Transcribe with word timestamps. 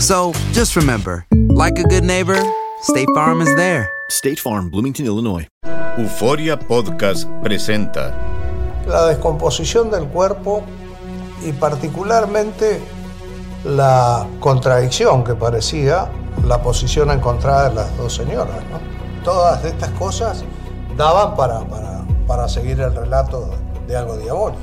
So 0.00 0.32
just 0.52 0.76
remember, 0.76 1.26
like 1.30 1.78
a 1.78 1.82
good 1.82 2.04
neighbor, 2.04 2.42
State 2.80 3.08
Farm 3.14 3.42
is 3.42 3.54
there. 3.56 3.90
State 4.08 4.40
Farm, 4.40 4.70
Bloomington, 4.70 5.04
Illinois. 5.04 5.46
Euforia 5.98 6.58
Podcast 6.58 7.28
presenta 7.42 8.14
la 8.86 9.06
descomposición 9.08 9.90
del 9.90 10.06
cuerpo 10.06 10.62
y 11.44 11.52
particularmente 11.52 12.80
la 13.64 14.26
contradicción 14.40 15.22
que 15.22 15.34
parecía 15.34 16.08
la 16.46 16.62
posición 16.62 17.10
encontrada 17.10 17.68
de 17.68 17.74
las 17.74 17.96
dos 17.98 18.14
señoras. 18.14 18.56
¿no? 18.70 18.80
Todas 19.22 19.62
estas 19.66 19.90
cosas 19.90 20.44
daban 20.96 21.36
para, 21.36 21.60
para, 21.68 22.06
para 22.26 22.48
seguir 22.48 22.80
el 22.80 22.94
relato 22.94 23.50
de 23.86 23.96
algo 23.98 24.16
diabólico. 24.16 24.62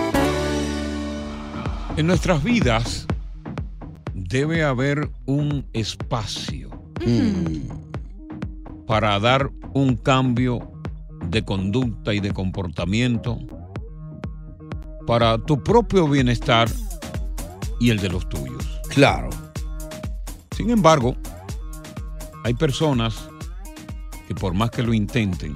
En 2.01 2.07
nuestras 2.07 2.43
vidas 2.43 3.05
debe 4.15 4.63
haber 4.63 5.11
un 5.27 5.67
espacio 5.71 6.71
para 8.87 9.19
dar 9.19 9.51
un 9.75 9.97
cambio 9.97 10.71
de 11.29 11.45
conducta 11.45 12.11
y 12.15 12.19
de 12.19 12.33
comportamiento 12.33 13.37
para 15.05 15.37
tu 15.45 15.61
propio 15.61 16.07
bienestar 16.07 16.71
y 17.79 17.91
el 17.91 17.99
de 17.99 18.09
los 18.09 18.27
tuyos. 18.27 18.81
Claro. 18.89 19.29
Sin 20.57 20.71
embargo, 20.71 21.15
hay 22.43 22.55
personas 22.55 23.29
que 24.27 24.33
por 24.33 24.55
más 24.55 24.71
que 24.71 24.81
lo 24.81 24.95
intenten, 24.95 25.55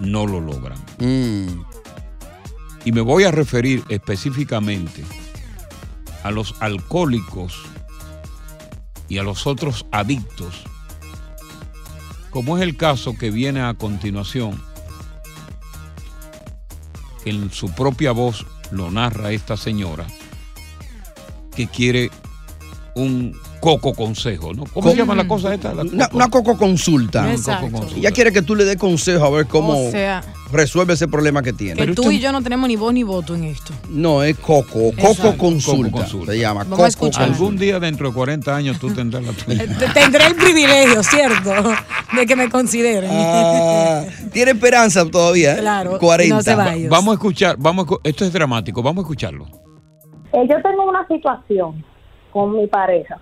no 0.00 0.26
lo 0.26 0.40
logran. 0.40 0.78
Mm. 1.00 1.64
Y 2.86 2.92
me 2.92 3.02
voy 3.02 3.24
a 3.24 3.30
referir 3.30 3.84
específicamente 3.90 5.04
a 6.28 6.30
los 6.30 6.54
alcohólicos 6.60 7.54
y 9.08 9.16
a 9.16 9.22
los 9.22 9.46
otros 9.46 9.86
adictos, 9.90 10.62
como 12.28 12.58
es 12.58 12.62
el 12.62 12.76
caso 12.76 13.14
que 13.18 13.30
viene 13.30 13.62
a 13.62 13.72
continuación, 13.72 14.62
que 17.24 17.30
en 17.30 17.50
su 17.50 17.70
propia 17.72 18.12
voz 18.12 18.44
lo 18.70 18.90
narra 18.90 19.32
esta 19.32 19.56
señora, 19.56 20.06
que 21.56 21.66
quiere 21.66 22.10
un 22.94 23.34
coco 23.60 23.94
consejo, 23.94 24.52
¿no? 24.52 24.64
¿Cómo 24.66 24.90
se 24.90 24.96
llama 24.96 25.14
la 25.14 25.26
cosa 25.26 25.54
esta? 25.54 25.72
La 25.72 25.84
coco- 25.84 26.16
una 26.16 26.28
coco 26.28 26.56
consulta. 26.58 27.32
Exacto. 27.32 27.66
Coco 27.66 27.78
consulta. 27.78 27.98
Ella 28.00 28.10
quiere 28.12 28.32
que 28.32 28.42
tú 28.42 28.54
le 28.54 28.64
des 28.66 28.76
consejo 28.76 29.24
a 29.24 29.30
ver 29.30 29.46
cómo 29.46 29.88
O 29.88 29.90
sea, 29.90 30.22
resuelve 30.52 30.94
ese 30.94 31.08
problema 31.08 31.42
que 31.42 31.52
tiene. 31.52 31.84
que 31.86 31.92
tú 31.94 32.10
y 32.10 32.18
yo 32.20 32.32
no 32.32 32.42
tenemos 32.42 32.68
ni 32.68 32.76
voz 32.76 32.92
ni 32.92 33.02
voto 33.02 33.34
en 33.34 33.44
esto. 33.44 33.72
No, 33.88 34.22
es 34.22 34.38
coco. 34.38 34.64
Coco 34.90 34.92
Exacto. 34.96 35.36
consulta. 35.38 35.90
Coco 35.90 36.02
consulta. 36.02 36.32
Se 36.32 36.38
llama. 36.38 36.60
Vamos 36.64 36.72
a 36.72 36.76
coco 36.76 36.86
escuchar. 36.86 37.26
consulta. 37.26 37.42
Algún 37.44 37.56
día 37.58 37.80
dentro 37.80 38.08
de 38.08 38.14
40 38.14 38.54
años 38.56 38.78
tú 38.78 38.90
tendrás 38.92 39.24
la 39.24 39.32
tuya. 39.32 39.66
Te- 39.78 39.88
Tendré 40.00 40.26
el 40.26 40.34
privilegio, 40.34 41.02
¿cierto? 41.02 41.50
De 42.14 42.26
que 42.26 42.36
me 42.36 42.48
consideren. 42.48 43.10
Ah, 43.12 44.04
tiene 44.32 44.52
esperanza 44.52 45.04
todavía. 45.10 45.54
¿eh? 45.54 45.58
Claro, 45.60 45.98
40. 45.98 46.34
no 46.34 46.42
se. 46.42 46.88
Vamos 46.88 47.12
a 47.12 47.14
escuchar, 47.14 47.56
vamos 47.58 47.86
a 47.90 48.08
esto 48.08 48.24
es 48.24 48.32
dramático, 48.32 48.82
vamos 48.82 49.02
a 49.02 49.06
escucharlo. 49.06 49.46
Eh, 50.32 50.46
yo 50.48 50.56
tengo 50.62 50.88
una 50.88 51.06
situación 51.08 51.84
con 52.32 52.56
mi 52.56 52.66
pareja. 52.66 53.18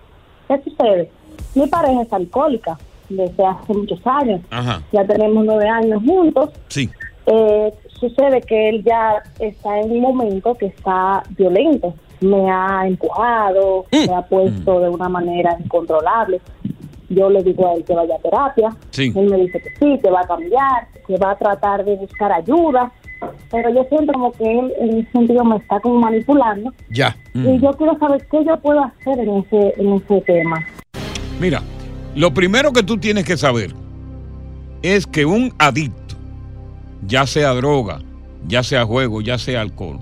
¿Qué 0.47 0.55
sucede? 0.63 1.09
Mi 1.55 1.67
pareja 1.67 2.01
es 2.03 2.11
alcohólica 2.13 2.77
desde 3.09 3.45
hace 3.45 3.73
muchos 3.73 3.99
años. 4.05 4.41
Ajá. 4.49 4.81
Ya 4.91 5.05
tenemos 5.05 5.45
nueve 5.45 5.67
años 5.67 6.01
juntos. 6.05 6.49
Sí. 6.67 6.89
Eh, 7.27 7.73
sucede 7.99 8.41
que 8.41 8.69
él 8.69 8.83
ya 8.83 9.21
está 9.39 9.79
en 9.79 9.91
un 9.91 10.01
momento 10.01 10.55
que 10.55 10.67
está 10.67 11.23
violento. 11.37 11.93
Me 12.21 12.49
ha 12.49 12.87
empujado, 12.87 13.85
me 13.91 14.15
ha 14.15 14.21
puesto 14.23 14.79
de 14.79 14.89
una 14.89 15.09
manera 15.09 15.57
incontrolable. 15.63 16.41
Yo 17.09 17.29
le 17.29 17.43
digo 17.43 17.67
a 17.67 17.73
él 17.73 17.83
que 17.83 17.93
vaya 17.93 18.15
a 18.15 18.19
terapia. 18.19 18.69
Sí. 18.91 19.11
Él 19.15 19.29
me 19.29 19.37
dice 19.37 19.61
que 19.61 19.69
sí, 19.77 19.99
que 20.01 20.09
va 20.09 20.21
a 20.21 20.27
cambiar, 20.27 20.87
que 21.05 21.17
va 21.17 21.31
a 21.31 21.37
tratar 21.37 21.85
de 21.85 21.95
buscar 21.97 22.31
ayuda. 22.31 22.91
Pero 23.51 23.73
yo 23.73 23.83
siento 23.89 24.13
como 24.13 24.31
que 24.31 24.59
él 24.59 24.73
en 24.79 24.99
ese 24.99 25.11
sentido 25.11 25.43
me 25.43 25.57
está 25.57 25.79
como 25.79 25.99
manipulando. 25.99 26.73
Ya. 26.89 27.15
Y 27.33 27.59
yo 27.59 27.71
quiero 27.73 27.97
saber 27.99 28.25
qué 28.31 28.43
yo 28.45 28.57
puedo 28.59 28.81
hacer 28.81 29.19
en 29.19 29.37
ese, 29.37 29.73
en 29.77 29.93
ese 29.93 30.21
tema. 30.21 30.65
Mira, 31.39 31.61
lo 32.15 32.33
primero 32.33 32.71
que 32.71 32.83
tú 32.83 32.97
tienes 32.97 33.25
que 33.25 33.37
saber 33.37 33.73
es 34.81 35.05
que 35.05 35.25
un 35.25 35.53
adicto, 35.59 36.06
ya 37.05 37.27
sea 37.27 37.53
droga, 37.53 37.99
ya 38.47 38.63
sea 38.63 38.85
juego, 38.85 39.21
ya 39.21 39.37
sea 39.37 39.61
alcohol, 39.61 39.99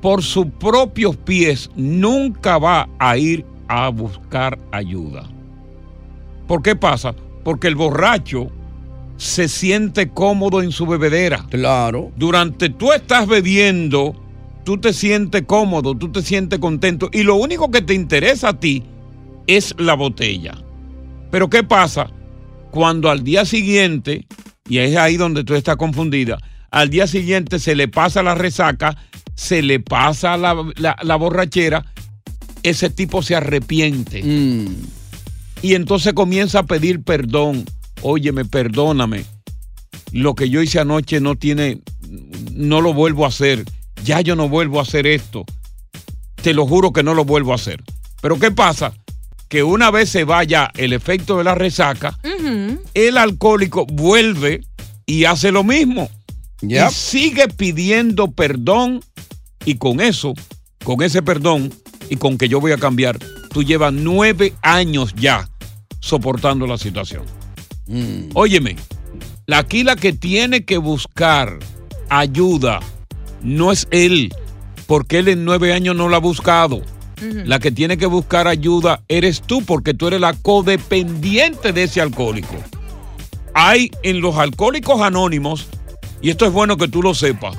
por 0.00 0.22
sus 0.22 0.46
propios 0.58 1.16
pies 1.16 1.70
nunca 1.74 2.58
va 2.58 2.88
a 2.98 3.16
ir 3.16 3.44
a 3.68 3.88
buscar 3.88 4.58
ayuda. 4.72 5.28
¿Por 6.46 6.62
qué 6.62 6.76
pasa? 6.76 7.14
Porque 7.44 7.68
el 7.68 7.74
borracho 7.74 8.48
se 9.16 9.48
siente 9.48 10.10
cómodo 10.10 10.62
en 10.62 10.72
su 10.72 10.86
bebedera. 10.86 11.44
Claro. 11.50 12.10
Durante 12.16 12.70
tú 12.70 12.92
estás 12.92 13.26
bebiendo, 13.26 14.14
tú 14.64 14.78
te 14.78 14.92
sientes 14.92 15.42
cómodo, 15.42 15.94
tú 15.94 16.10
te 16.10 16.22
sientes 16.22 16.58
contento 16.58 17.10
y 17.12 17.24
lo 17.24 17.34
único 17.34 17.70
que 17.70 17.82
te 17.82 17.94
interesa 17.94 18.50
a 18.50 18.60
ti 18.60 18.84
es 19.46 19.74
la 19.78 19.94
botella. 19.94 20.56
Pero 21.30 21.50
¿qué 21.50 21.64
pasa? 21.64 22.10
Cuando 22.70 23.10
al 23.10 23.24
día 23.24 23.44
siguiente, 23.44 24.26
y 24.68 24.78
es 24.78 24.96
ahí 24.96 25.16
donde 25.16 25.44
tú 25.44 25.54
estás 25.54 25.76
confundida, 25.76 26.38
al 26.70 26.90
día 26.90 27.06
siguiente 27.06 27.58
se 27.58 27.74
le 27.74 27.88
pasa 27.88 28.22
la 28.22 28.34
resaca, 28.34 28.96
se 29.34 29.62
le 29.62 29.80
pasa 29.80 30.36
la, 30.36 30.54
la- 30.76 30.96
la 31.02 31.16
borrachera, 31.16 31.84
ese 32.62 32.90
tipo 32.90 33.22
se 33.22 33.34
arrepiente. 33.36 34.22
Mm. 34.22 34.66
Y 35.62 35.74
entonces 35.74 36.12
comienza 36.12 36.60
a 36.60 36.62
pedir 36.66 37.02
perdón. 37.02 37.64
óyeme, 38.02 38.44
perdóname. 38.44 39.24
Lo 40.12 40.34
que 40.34 40.48
yo 40.50 40.62
hice 40.62 40.78
anoche 40.80 41.20
no 41.20 41.34
tiene, 41.36 41.80
no 42.52 42.80
lo 42.80 42.94
vuelvo 42.94 43.24
a 43.24 43.28
hacer. 43.28 43.64
Ya 44.04 44.20
yo 44.20 44.36
no 44.36 44.48
vuelvo 44.48 44.78
a 44.78 44.82
hacer 44.82 45.06
esto. 45.06 45.44
Te 46.42 46.54
lo 46.54 46.66
juro 46.66 46.92
que 46.92 47.02
no 47.02 47.14
lo 47.14 47.24
vuelvo 47.24 47.52
a 47.52 47.56
hacer. 47.56 47.82
Pero 48.22 48.38
¿qué 48.38 48.50
pasa? 48.50 48.92
Que 49.48 49.62
una 49.62 49.90
vez 49.90 50.10
se 50.10 50.24
vaya 50.24 50.70
el 50.76 50.92
efecto 50.92 51.38
de 51.38 51.44
la 51.44 51.54
resaca, 51.54 52.18
el 52.94 53.16
alcohólico 53.16 53.86
vuelve 53.86 54.60
y 55.06 55.24
hace 55.24 55.50
lo 55.50 55.64
mismo. 55.64 56.10
Yep. 56.60 56.90
Y 56.90 56.92
sigue 56.92 57.48
pidiendo 57.48 58.30
perdón 58.30 59.00
y 59.64 59.76
con 59.76 60.00
eso, 60.00 60.34
con 60.84 61.02
ese 61.02 61.22
perdón 61.22 61.72
y 62.10 62.16
con 62.16 62.36
que 62.36 62.48
yo 62.48 62.60
voy 62.60 62.72
a 62.72 62.78
cambiar, 62.78 63.18
tú 63.52 63.62
llevas 63.62 63.92
nueve 63.92 64.54
años 64.62 65.14
ya 65.14 65.48
soportando 66.00 66.66
la 66.66 66.78
situación. 66.78 67.24
Óyeme, 68.34 68.76
la, 69.46 69.58
aquí 69.58 69.82
la 69.82 69.96
que 69.96 70.12
tiene 70.12 70.64
que 70.64 70.78
buscar 70.78 71.58
ayuda 72.10 72.80
no 73.42 73.72
es 73.72 73.88
él, 73.90 74.34
porque 74.86 75.18
él 75.18 75.28
en 75.28 75.44
nueve 75.44 75.72
años 75.72 75.96
no 75.96 76.08
la 76.08 76.18
ha 76.18 76.20
buscado. 76.20 76.82
La 77.20 77.58
que 77.58 77.70
tiene 77.70 77.96
que 77.96 78.06
buscar 78.06 78.46
ayuda 78.46 79.02
eres 79.08 79.42
tú, 79.42 79.64
porque 79.64 79.94
tú 79.94 80.08
eres 80.08 80.20
la 80.20 80.34
codependiente 80.34 81.72
de 81.72 81.84
ese 81.84 82.00
alcohólico. 82.00 82.56
Hay 83.54 83.90
en 84.02 84.20
los 84.20 84.36
alcohólicos 84.36 85.00
anónimos, 85.00 85.66
y 86.20 86.30
esto 86.30 86.46
es 86.46 86.52
bueno 86.52 86.76
que 86.76 86.88
tú 86.88 87.02
lo 87.02 87.14
sepas, 87.14 87.56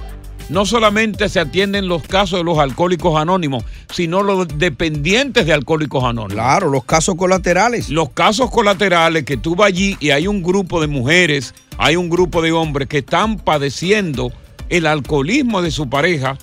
no 0.50 0.66
solamente 0.66 1.30
se 1.30 1.40
atienden 1.40 1.88
los 1.88 2.02
casos 2.04 2.40
de 2.40 2.44
los 2.44 2.58
alcohólicos 2.58 3.20
anónimos, 3.20 3.64
sino 3.94 4.24
los 4.24 4.48
dependientes 4.58 5.46
de 5.46 5.54
alcohólicos 5.54 6.04
anónimos. 6.04 6.34
Claro, 6.34 6.70
los 6.70 6.84
casos 6.86 7.16
colaterales. 7.16 7.90
Los 7.90 8.10
casos 8.10 8.50
colaterales 8.50 9.26
que 9.26 9.38
tú 9.38 9.56
vas 9.56 9.68
allí 9.68 9.96
y 10.00 10.10
hay 10.10 10.28
un 10.28 10.42
grupo 10.42 10.82
de 10.82 10.88
mujeres, 10.88 11.54
hay 11.78 11.96
un 11.96 12.10
grupo 12.10 12.42
de 12.42 12.52
hombres 12.52 12.88
que 12.88 13.00
están 13.00 13.38
padeciendo 13.38 14.32
el 14.70 14.88
alcoholismo 14.88 15.62
de 15.62 15.72
su 15.72 15.90
pareja 15.90 16.38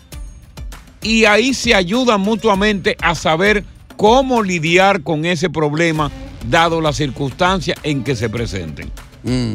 y 1.07 1.25
ahí 1.25 1.55
se 1.55 1.73
ayudan 1.73 2.21
mutuamente 2.21 2.97
a 3.01 3.15
saber 3.15 3.63
cómo 3.97 4.43
lidiar 4.43 5.03
con 5.03 5.25
ese 5.25 5.49
problema 5.49 6.11
dado 6.51 6.81
las 6.81 6.97
circunstancias 6.97 7.79
en 7.85 8.03
que 8.03 8.17
se 8.17 8.29
presenten. 8.29 8.91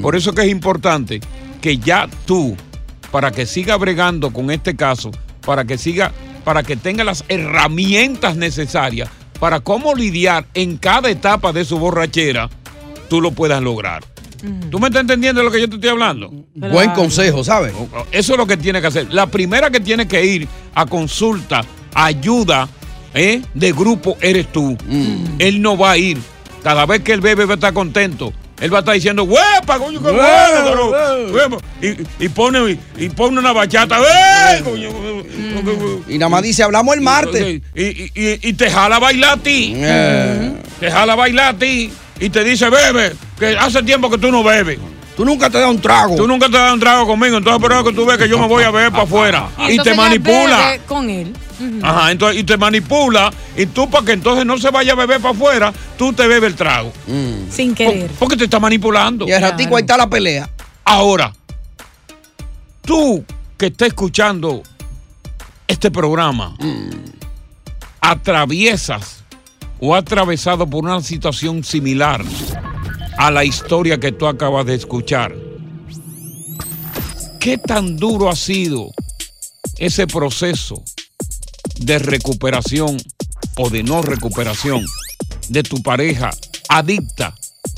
Por 0.02 0.16
eso 0.16 0.34
que 0.34 0.44
es 0.44 0.50
importante 0.50 1.20
que 1.62 1.78
ya 1.78 2.10
tú, 2.26 2.56
para 3.12 3.32
que 3.32 3.46
siga 3.46 3.76
bregando 3.76 4.32
con 4.32 4.50
este 4.50 4.78
caso, 4.78 5.12
para 5.46 5.66
que 5.66 5.78
siga, 5.78 6.14
para 6.46 6.64
que 6.64 6.78
tenga 6.78 7.04
las 7.04 7.26
herramientas 7.28 8.38
necesarias 8.38 9.10
para 9.42 9.60
cómo 9.60 9.94
lidiar 9.94 10.46
en 10.54 10.78
cada 10.78 11.10
etapa 11.10 11.52
de 11.52 11.66
su 11.66 11.80
borrachera, 11.80 12.50
tú 13.10 13.20
lo 13.20 13.32
puedas 13.32 13.62
lograr. 13.62 14.04
¿Tú 14.70 14.80
me 14.80 14.88
estás 14.88 15.02
entendiendo 15.02 15.40
de 15.42 15.46
lo 15.46 15.52
que 15.52 15.60
yo 15.62 15.70
te 15.70 15.76
estoy 15.76 15.90
hablando? 15.90 16.32
Buen 16.56 16.92
consejo, 16.92 17.44
¿sabes? 17.44 17.74
Eso 18.12 18.32
es 18.34 18.38
lo 18.38 18.48
que 18.48 18.58
tiene 18.58 18.82
que 18.82 18.88
hacer. 18.88 19.08
La 19.14 19.28
primera 19.28 19.70
que 19.70 19.80
tiene 19.80 20.08
que 20.08 20.24
ir 20.26 20.48
a 20.74 20.86
consulta, 20.86 21.62
ayuda 21.94 22.68
¿eh? 23.14 23.42
de 23.54 23.72
grupo, 23.72 24.18
eres 24.22 24.52
tú. 24.52 24.78
Él 25.40 25.62
no 25.62 25.78
va 25.78 25.92
a 25.92 25.98
ir. 25.98 26.18
Cada 26.64 26.86
vez 26.86 27.02
que 27.02 27.14
él 27.14 27.22
bebe 27.22 27.46
va 27.46 27.54
a 27.54 27.56
estar 27.56 27.74
contento. 27.74 28.34
Él 28.60 28.72
va 28.72 28.78
a 28.78 28.80
estar 28.82 28.94
diciendo, 28.94 29.24
¡huepa, 29.24 29.80
coño, 29.80 30.00
qué 30.04 30.12
bueno! 30.12 30.92
pero, 30.92 31.32
huepa". 31.34 31.58
Y, 31.82 32.26
y 32.26 32.30
pone, 32.30 32.78
y 32.96 33.10
pone 33.10 33.40
una 33.40 33.52
bachata, 33.54 33.98
¡eh, 34.00 34.62
coño! 34.64 34.90
Y 36.08 36.18
nada 36.20 36.30
más 36.30 36.44
dice, 36.44 36.62
hablamos 36.62 36.94
el 36.96 37.02
martes. 37.02 37.62
Y, 37.76 37.82
y- 37.82 38.12
y- 38.14 38.50
y 38.50 38.54
te 38.54 38.70
jala 38.70 38.98
a 38.98 39.00
bailar 39.00 39.40
a 39.40 39.42
ti. 39.42 39.74
Eh. 39.76 40.54
Te 40.80 40.92
jala 40.92 41.14
a 41.14 41.16
bailar 41.16 41.56
a 41.56 41.58
ti. 41.58 41.92
Y 42.20 42.30
te 42.30 42.44
dice, 42.44 42.70
bebe, 42.70 43.14
que 43.42 43.58
hace 43.58 43.82
tiempo 43.82 44.08
que 44.12 44.20
tú 44.20 44.32
no 44.32 44.44
bebes. 44.44 44.78
Tú 45.18 45.26
nunca 45.26 45.50
te 45.50 45.60
das 45.60 45.70
un 45.70 45.82
trago. 45.82 46.16
Tú 46.16 46.28
nunca 46.28 46.46
te 46.46 46.58
das 46.58 46.72
un 46.74 46.80
trago 46.80 47.08
conmigo, 47.08 47.38
entonces 47.38 47.60
pero 47.62 47.84
que 47.84 47.92
tú 47.92 48.06
ves 48.06 48.20
que 48.20 48.30
yo 48.30 48.38
me 48.38 48.48
voy 48.48 48.64
a 48.64 48.70
beber 48.70 48.92
para 48.92 49.04
afuera. 49.04 49.50
Y 49.68 49.78
te 49.80 49.96
manipula. 49.96 50.58
bebe 50.58 50.82
con 50.86 51.10
él. 51.10 51.34
Ajá, 51.82 52.12
entonces, 52.12 52.40
y 52.40 52.44
te 52.44 52.56
manipula. 52.56 53.34
Y 53.58 53.66
tú, 53.66 53.90
para 53.90 54.06
que 54.06 54.12
entonces 54.14 54.46
no 54.46 54.60
se 54.60 54.70
vaya 54.70 54.94
a 54.94 54.96
beber 54.96 55.20
para 55.20 55.34
afuera, 55.34 55.74
tú 55.98 56.14
te 56.14 56.28
bebes 56.28 56.52
el 56.52 56.56
trago. 56.56 56.94
Sin 57.50 57.74
querer. 57.74 58.12
Porque 58.20 58.38
te 58.38 58.44
está 58.44 58.60
manipulando. 58.60 59.28
Y 59.28 59.32
al 59.32 59.42
ratico 59.42 59.76
ahí 59.76 59.82
está 59.82 59.98
la 59.98 60.08
pelea. 60.08 60.48
Ahora, 60.86 61.34
tú 62.84 63.26
que 63.58 63.68
estás 63.68 63.90
escuchando 63.90 64.62
este 65.68 65.90
programa, 65.90 66.56
atraviesas 68.02 69.24
o 69.80 69.96
has 69.96 70.04
atravesado 70.04 70.68
por 70.68 70.84
una 70.84 71.02
situación 71.02 71.64
similar 71.64 72.24
a 73.22 73.30
la 73.30 73.46
historia 73.46 74.00
que 74.00 74.12
tú 74.12 74.26
acabas 74.26 74.66
de 74.66 74.74
escuchar. 74.74 75.36
¿Qué 77.40 77.60
tan 77.60 77.96
duro 77.96 78.32
ha 78.32 78.36
sido 78.36 78.90
ese 79.78 80.08
proceso 80.08 80.84
de 81.82 82.00
recuperación 82.00 82.98
o 83.58 83.70
de 83.70 83.84
no 83.84 84.02
recuperación 84.02 84.84
de 85.50 85.62
tu 85.62 85.84
pareja 85.84 86.32
adicta 86.68 87.36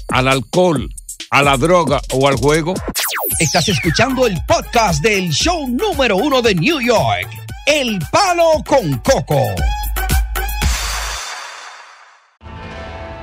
al 0.08 0.30
alcohol, 0.30 0.88
a 1.30 1.42
la 1.42 1.58
droga 1.58 2.00
o 2.14 2.30
al 2.30 2.38
juego? 2.38 2.74
Estás 3.38 3.68
escuchando 3.68 4.26
el 4.26 4.38
podcast 4.48 5.04
del 5.04 5.30
show 5.30 5.68
número 5.68 6.16
uno 6.16 6.42
de 6.42 6.56
New 6.56 6.80
York, 6.80 7.28
El 7.66 8.00
Palo 8.14 8.64
con 8.66 8.98
Coco. 9.00 9.42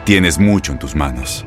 Tienes 0.05 0.39
mucho 0.39 0.73
en 0.73 0.79
tus 0.79 0.95
manos. 0.95 1.47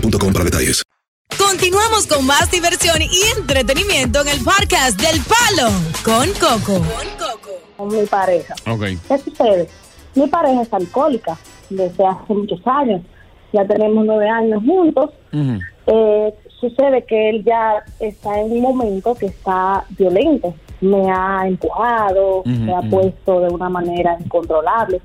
boostmobile.com 0.00 0.32
para 0.32 0.44
detalles. 0.44 0.82
Continuamos 1.36 2.06
con 2.06 2.26
más 2.26 2.50
diversión 2.50 3.00
y 3.02 3.38
entretenimiento 3.38 4.20
en 4.22 4.28
el 4.28 4.38
podcast 4.44 4.98
del 5.00 5.20
Palo 5.22 5.70
con 6.04 6.28
Coco. 6.40 6.82
Con 7.76 7.88
mi 7.88 8.06
pareja. 8.06 8.54
Ok. 8.70 8.82
¿Qué 9.08 9.18
sucede? 9.18 9.68
Mi 10.14 10.26
pareja 10.26 10.62
es 10.62 10.72
alcohólica 10.72 11.36
desde 11.70 12.06
hace 12.06 12.34
muchos 12.34 12.60
años. 12.66 13.02
Ya 13.52 13.66
tenemos 13.66 14.04
nueve 14.04 14.28
años 14.28 14.62
juntos. 14.64 15.10
Eh, 15.86 16.34
sucede 16.60 17.04
que 17.06 17.30
él 17.30 17.44
ya 17.44 17.82
está 18.00 18.40
en 18.40 18.52
un 18.52 18.60
momento 18.62 19.14
que 19.14 19.26
está 19.26 19.84
violento. 19.90 20.54
Me 20.80 21.10
ha 21.10 21.46
empujado, 21.46 22.38
Ujú, 22.40 22.48
me 22.48 22.74
ha 22.74 22.80
ujú. 22.80 22.90
puesto 22.90 23.40
de 23.40 23.48
una 23.48 23.68
manera 23.68 24.16
incontrolable. 24.18 25.00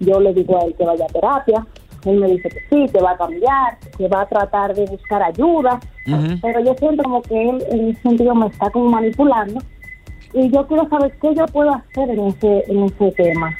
Yo 0.00 0.20
le 0.20 0.32
digo 0.32 0.60
a 0.60 0.64
él 0.66 0.74
que 0.78 0.84
vaya 0.84 1.04
a 1.04 1.08
terapia. 1.12 1.66
Él 2.08 2.18
me 2.20 2.28
dice 2.28 2.48
que 2.48 2.60
sí, 2.70 2.92
que 2.92 3.00
va 3.00 3.12
a 3.12 3.16
cambiar, 3.18 3.78
que 3.96 4.08
va 4.08 4.22
a 4.22 4.26
tratar 4.28 4.74
de 4.74 4.84
buscar 4.86 5.22
ayuda, 5.22 5.78
pero 6.40 6.60
yo 6.64 6.74
siento 6.78 7.02
como 7.02 7.22
que 7.22 7.50
él 7.50 7.62
en 7.70 7.88
ese 7.90 8.00
sentido 8.02 8.34
me 8.34 8.46
está 8.46 8.70
como 8.70 8.88
manipulando 8.90 9.60
y 10.32 10.50
yo 10.50 10.66
quiero 10.66 10.88
saber 10.88 11.12
qué 11.20 11.34
yo 11.34 11.44
puedo 11.46 11.70
hacer 11.74 12.10
en 12.10 12.20
ese, 12.28 12.64
en 12.68 12.84
ese 12.84 13.12
tema. 13.12 13.56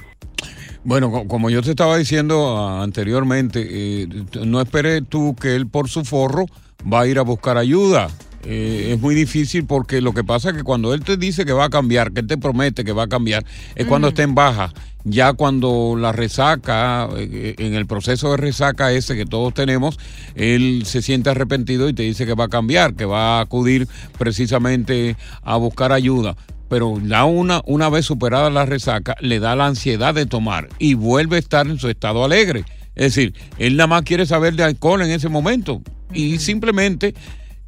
Bueno, 0.85 1.11
co- 1.11 1.26
como 1.28 1.50
yo 1.50 1.61
te 1.62 1.71
estaba 1.71 1.97
diciendo 1.99 2.57
ah, 2.57 2.83
anteriormente, 2.83 3.67
eh, 3.69 4.09
no 4.47 4.61
esperes 4.61 5.02
tú 5.09 5.35
que 5.35 5.55
él 5.57 5.67
por 5.69 5.88
su 5.88 6.05
forro 6.05 6.47
va 6.90 7.00
a 7.00 7.07
ir 7.07 7.19
a 7.19 7.23
buscar 7.23 7.59
ayuda. 7.59 8.09
Eh, 8.50 8.93
es 8.95 9.00
muy 9.02 9.14
difícil 9.14 9.67
porque 9.67 10.00
lo 10.00 10.14
que 10.14 10.25
pasa 10.25 10.49
es 10.49 10.57
que 10.57 10.62
cuando 10.62 10.95
él 10.95 11.05
te 11.05 11.19
dice 11.19 11.45
que 11.45 11.52
va 11.52 11.67
a 11.67 11.69
cambiar, 11.69 12.12
que 12.12 12.21
él 12.21 12.26
te 12.26 12.38
promete 12.38 12.83
que 12.83 12.93
va 12.93 13.02
a 13.02 13.07
cambiar, 13.07 13.45
es 13.75 13.87
cuando 13.87 14.09
está 14.09 14.23
en 14.23 14.35
baja. 14.35 14.73
Ya 15.05 15.35
cuando 15.35 15.97
la 15.99 16.12
resaca, 16.12 17.11
eh, 17.14 17.57
en 17.59 17.75
el 17.75 17.85
proceso 17.85 18.31
de 18.31 18.38
resaca 18.38 18.90
ese 18.90 19.17
que 19.17 19.26
todos 19.26 19.52
tenemos, 19.52 19.99
él 20.35 20.85
se 20.87 21.02
siente 21.02 21.28
arrepentido 21.28 21.90
y 21.90 21.93
te 21.93 22.05
dice 22.05 22.25
que 22.25 22.33
va 22.33 22.45
a 22.45 22.49
cambiar, 22.49 22.95
que 22.95 23.05
va 23.05 23.37
a 23.37 23.40
acudir 23.43 23.87
precisamente 24.17 25.17
a 25.43 25.57
buscar 25.57 25.93
ayuda 25.93 26.35
pero 26.71 27.00
ya 27.02 27.25
una, 27.25 27.62
una 27.64 27.88
vez 27.88 28.05
superada 28.05 28.50
la 28.50 28.67
resaca, 28.67 29.17
le 29.21 29.40
da 29.40 29.57
la 29.57 29.69
ansiedad 29.69 30.14
de 30.14 30.26
tomar 30.26 30.69
y 30.78 30.93
vuelve 30.93 31.37
a 31.37 31.38
estar 31.38 31.67
en 31.67 31.78
su 31.78 31.88
estado 31.88 32.23
alegre. 32.23 32.64
Es 32.95 33.14
decir, 33.14 33.33
él 33.57 33.78
nada 33.78 33.87
más 33.87 34.02
quiere 34.02 34.26
saber 34.26 34.55
de 34.55 34.64
alcohol 34.64 35.00
en 35.00 35.11
ese 35.11 35.31
momento 35.31 35.81
y 36.12 36.38
simplemente 36.40 37.14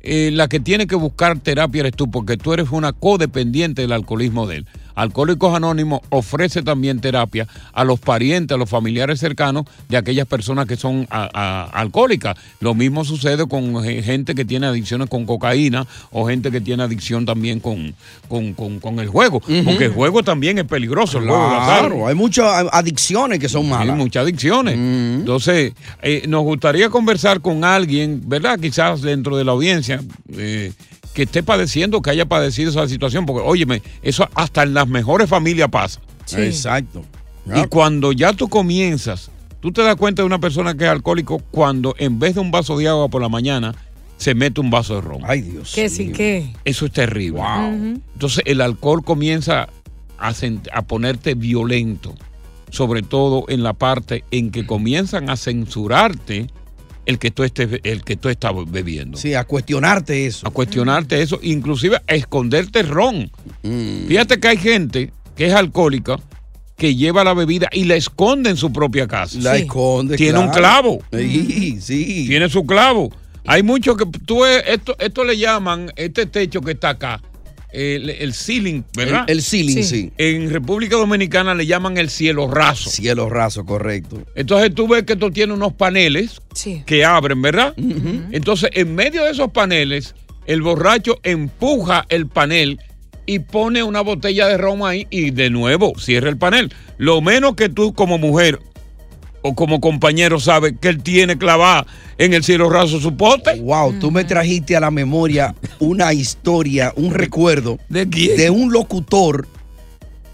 eh, 0.02 0.30
la 0.33 0.49
que 0.49 0.61
tiene 0.61 0.87
que 0.87 0.95
buscar 0.97 1.38
terapia 1.38 1.80
eres 1.80 1.92
tú, 1.92 2.11
porque 2.11 2.37
tú 2.37 2.52
eres 2.52 2.71
una 2.71 2.92
codependiente 2.92 3.83
del 3.83 3.92
alcoholismo 3.92 4.47
de 4.47 4.59
él. 4.59 4.66
Alcohólicos 5.00 5.54
Anónimos 5.54 6.00
ofrece 6.11 6.62
también 6.62 7.00
terapia 7.00 7.47
a 7.73 7.85
los 7.85 7.99
parientes, 8.00 8.54
a 8.54 8.59
los 8.59 8.69
familiares 8.69 9.19
cercanos 9.21 9.64
de 9.88 9.97
aquellas 9.97 10.26
personas 10.26 10.66
que 10.66 10.76
son 10.76 11.07
a- 11.11 11.28
a- 11.33 11.64
alcohólicas. 11.80 12.37
Lo 12.61 12.75
mismo 12.75 13.04
sucede 13.04 13.47
con 13.49 13.83
ge- 13.83 14.02
gente 14.02 14.35
que 14.35 14.45
tiene 14.45 14.66
adicciones 14.66 15.09
con 15.09 15.26
cocaína 15.26 15.87
o 16.11 16.26
gente 16.28 16.50
que 16.50 16.61
tiene 16.61 16.83
adicción 16.83 17.25
también 17.26 17.61
con, 17.61 17.95
con, 18.28 18.52
con- 18.54 18.78
con 18.80 18.99
el 19.00 19.09
juego. 19.09 19.40
Porque 19.64 19.87
el 19.87 19.92
juego 19.92 20.23
también 20.23 20.59
es 20.59 20.64
peligroso. 20.64 21.19
El 21.19 21.25
juego. 21.28 21.49
Claro, 21.64 22.07
hay 22.07 22.14
muchas 22.14 22.66
adicciones 22.73 23.38
que 23.38 23.49
son 23.49 23.69
malas. 23.69 23.95
Hay 23.95 23.99
muchas 23.99 24.23
adicciones. 24.25 24.75
Entonces, 24.76 25.73
eh, 26.02 26.25
nos 26.28 26.42
gustaría 26.42 26.90
conversar 26.90 27.40
con 27.40 27.64
alguien, 27.64 28.23
¿verdad? 28.26 28.59
Quizás 28.61 29.00
dentro 29.02 29.37
de 29.37 29.45
la 29.45 29.52
audiencia, 29.52 30.00
eh, 30.37 30.73
que 31.14 31.23
esté 31.23 31.43
padeciendo, 31.43 32.02
que 32.02 32.11
haya 32.11 32.26
padecido 32.26 32.71
esa 32.71 32.87
situación, 32.88 33.26
porque, 33.26 33.43
óyeme, 33.45 33.83
eso 34.02 34.29
hasta 34.35 34.62
en 34.62 34.75
las 34.75 34.88
mejores 34.88 35.29
familias 35.29 35.69
pasa. 35.69 36.00
Sí. 36.25 36.40
Exacto. 36.40 37.05
Y 37.55 37.67
cuando 37.67 38.12
ya 38.12 38.33
tú 38.33 38.49
comienzas, 38.49 39.31
tú 39.61 39.73
te 39.73 39.83
das 39.83 39.97
cuenta 39.97 40.23
de 40.23 40.26
una 40.26 40.38
persona 40.38 40.76
que 40.76 40.85
es 40.85 40.90
alcohólico 40.90 41.40
cuando 41.50 41.95
en 41.99 42.19
vez 42.19 42.35
de 42.35 42.40
un 42.40 42.50
vaso 42.50 42.79
de 42.79 42.88
agua 42.88 43.09
por 43.09 43.21
la 43.21 43.29
mañana, 43.29 43.75
se 44.19 44.35
mete 44.35 44.61
un 44.61 44.71
vaso 44.71 44.97
de 44.97 45.00
ron. 45.00 45.23
Ay, 45.25 45.40
Dios. 45.40 45.73
Que 45.75 45.88
sí 45.88 46.12
que. 46.12 46.52
Eso 46.64 46.87
es 46.87 46.93
terrible. 46.93 47.40
Ujú. 47.40 48.00
Entonces 48.12 48.43
el 48.45 48.61
alcohol 48.61 49.02
comienza 49.02 49.69
a 50.19 50.83
ponerte 50.83 51.35
violento, 51.35 52.14
sobre 52.69 53.02
todo 53.02 53.47
en 53.49 53.62
la 53.62 53.73
parte 53.73 54.23
en 54.31 54.50
que 54.50 54.67
comienzan 54.67 55.31
a 55.31 55.37
censurarte 55.37 56.49
el 57.11 57.19
que 57.19 57.31
tú 57.31 57.45
estés, 57.45 57.69
el 57.83 58.02
que 58.02 58.17
tú 58.17 58.29
estás 58.29 58.52
bebiendo. 58.69 59.19
Sí, 59.19 59.35
a 59.35 59.45
cuestionarte 59.45 60.26
eso. 60.26 60.47
A 60.47 60.50
cuestionarte 60.50 61.21
eso, 61.21 61.38
inclusive 61.43 62.00
a 62.07 62.14
esconderte 62.14 62.83
ron. 62.83 63.31
Mm. 63.62 64.07
Fíjate 64.09 64.40
que 64.40 64.49
hay 64.49 64.57
gente 64.57 65.12
que 65.37 65.47
es 65.47 65.52
alcohólica 65.52 66.17
que 66.76 66.95
lleva 66.95 67.23
la 67.25 67.35
bebida 67.35 67.69
y 67.73 67.85
la 67.85 67.97
esconde 67.97 68.49
en 68.49 68.57
su 68.57 68.73
propia 68.73 69.07
casa. 69.07 69.38
La 69.40 69.57
esconde, 69.57 70.17
Tiene 70.17 70.38
un 70.38 70.49
clavo. 70.49 71.02
Sí, 71.12 71.79
sí. 71.81 72.25
Tiene 72.26 72.49
su 72.49 72.64
clavo. 72.64 73.12
Hay 73.47 73.62
muchos 73.62 73.97
que 73.97 74.07
tú 74.25 74.45
esto, 74.45 74.97
esto 74.99 75.25
le 75.25 75.37
llaman, 75.37 75.93
este 75.97 76.26
techo 76.26 76.61
que 76.61 76.73
está 76.73 76.90
acá, 76.90 77.21
el, 77.73 78.11
el 78.11 78.35
ceiling, 78.35 78.83
¿verdad? 78.97 79.25
El- 79.27 79.39
el 79.39 79.43
ceiling, 79.43 79.75
Sí. 79.77 79.85
sí. 79.85 80.12
En 80.19 80.50
República 80.50 80.97
Dominicana 80.97 81.55
le 81.55 81.67
llaman 81.67 81.99
el 81.99 82.11
cielo 82.11 82.49
raso. 82.50 82.91
Cielo 82.91 83.29
raso, 83.29 83.65
correcto. 83.65 84.23
Entonces 84.35 84.75
tú 84.75 84.89
ves 84.89 85.05
que 85.05 85.12
esto 85.15 85.31
tiene 85.31 85.53
unos 85.53 85.73
paneles 85.75 86.41
que 86.87 87.05
abren, 87.05 87.41
¿verdad? 87.43 87.75
Entonces, 88.33 88.71
en 88.75 88.95
medio 88.95 89.25
de 89.25 89.31
esos 89.31 89.50
paneles, 89.53 90.15
el 90.47 90.62
borracho 90.62 91.19
empuja 91.23 92.07
el 92.09 92.27
panel 92.27 92.81
y 93.27 93.39
pone 93.41 93.83
una 93.83 94.00
botella 94.00 94.49
de 94.49 94.57
ron 94.59 94.81
ahí 94.85 95.07
y 95.11 95.31
de 95.31 95.50
nuevo 95.50 95.93
cierra 95.99 96.29
el 96.29 96.37
panel. 96.37 96.73
Lo 96.99 97.21
menos 97.21 97.55
que 97.55 97.69
tú 97.69 97.95
como 97.95 98.19
mujer 98.19 98.59
o 99.42 99.54
como 99.54 99.80
compañero 99.80 100.38
sabes 100.40 100.75
que 100.80 100.88
él 100.88 101.02
tiene 101.02 101.38
clavada 101.38 101.87
en 102.18 102.35
el 102.35 102.44
cielo 102.44 102.68
raso 102.68 103.00
su 103.00 103.16
pote. 103.16 103.61
Wow, 103.61 103.94
tú 103.99 104.11
me 104.11 104.25
trajiste 104.25 104.76
a 104.76 104.80
la 104.80 104.90
memoria 104.90 105.54
una 105.78 106.12
historia, 106.12 106.92
un 106.97 107.14
recuerdo 107.14 107.78
¿De 107.88 108.09
quién? 108.09 108.37
de 108.37 108.50
un 108.50 108.73
locutor 108.73 109.49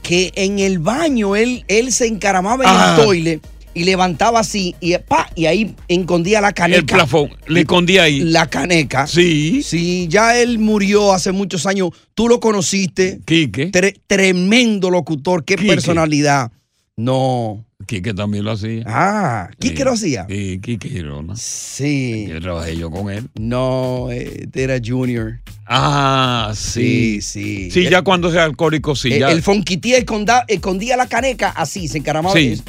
que 0.02 0.32
en 0.36 0.58
el 0.58 0.78
baño 0.78 1.34
él, 1.36 1.64
él 1.68 1.92
se 1.92 2.06
encaramaba 2.06 2.64
en 2.64 2.90
el 3.00 3.04
toile 3.04 3.40
y 3.74 3.84
levantaba 3.84 4.40
así 4.40 4.74
y, 4.80 4.96
pa, 4.98 5.28
y 5.34 5.46
ahí 5.46 5.74
escondía 5.88 6.40
la 6.40 6.52
caneca. 6.52 6.78
El 6.78 6.86
plafón, 6.86 7.30
le 7.46 7.60
escondía 7.60 8.04
ahí. 8.04 8.20
La 8.20 8.48
caneca. 8.48 9.06
Sí. 9.06 9.62
Sí, 9.62 10.06
ya 10.08 10.40
él 10.40 10.58
murió 10.58 11.12
hace 11.12 11.30
muchos 11.32 11.66
años. 11.66 11.90
Tú 12.14 12.26
lo 12.28 12.40
conociste. 12.40 13.20
Quique. 13.26 13.70
Tre- 13.72 13.94
tremendo 14.06 14.90
locutor, 14.90 15.44
qué 15.44 15.56
Quique. 15.56 15.68
personalidad. 15.68 16.50
No. 16.98 17.62
Quique 17.86 18.14
también 18.14 18.44
lo 18.44 18.52
hacía. 18.52 18.82
Ah, 18.86 19.50
¿Quique 19.58 19.76
Sí. 19.78 19.84
lo 19.84 19.92
hacía? 19.92 20.26
Sí, 20.30 20.58
Quique 20.62 20.88
Girona. 20.88 21.36
Sí. 21.36 22.26
Yo 22.28 22.40
trabajé 22.40 22.76
yo 22.76 22.90
con 22.90 23.10
él. 23.10 23.28
No, 23.38 24.08
eh, 24.10 24.48
era 24.54 24.78
Junior. 24.84 25.38
Ah, 25.66 26.52
sí. 26.56 27.20
Sí, 27.20 27.22
sí. 27.22 27.70
Sí, 27.70 27.90
ya 27.90 28.00
cuando 28.00 28.32
sea 28.32 28.44
alcohólico, 28.44 28.96
sí, 28.96 29.12
Eh, 29.12 29.18
ya. 29.20 29.30
El 29.30 29.42
fonquitía 29.42 29.98
esconda- 29.98 30.44
escondía 30.48 30.96
la 30.96 31.06
caneca 31.06 31.50
así, 31.50 31.86
se 31.86 31.98
encaramaba. 31.98 32.34
Sí. 32.34 32.62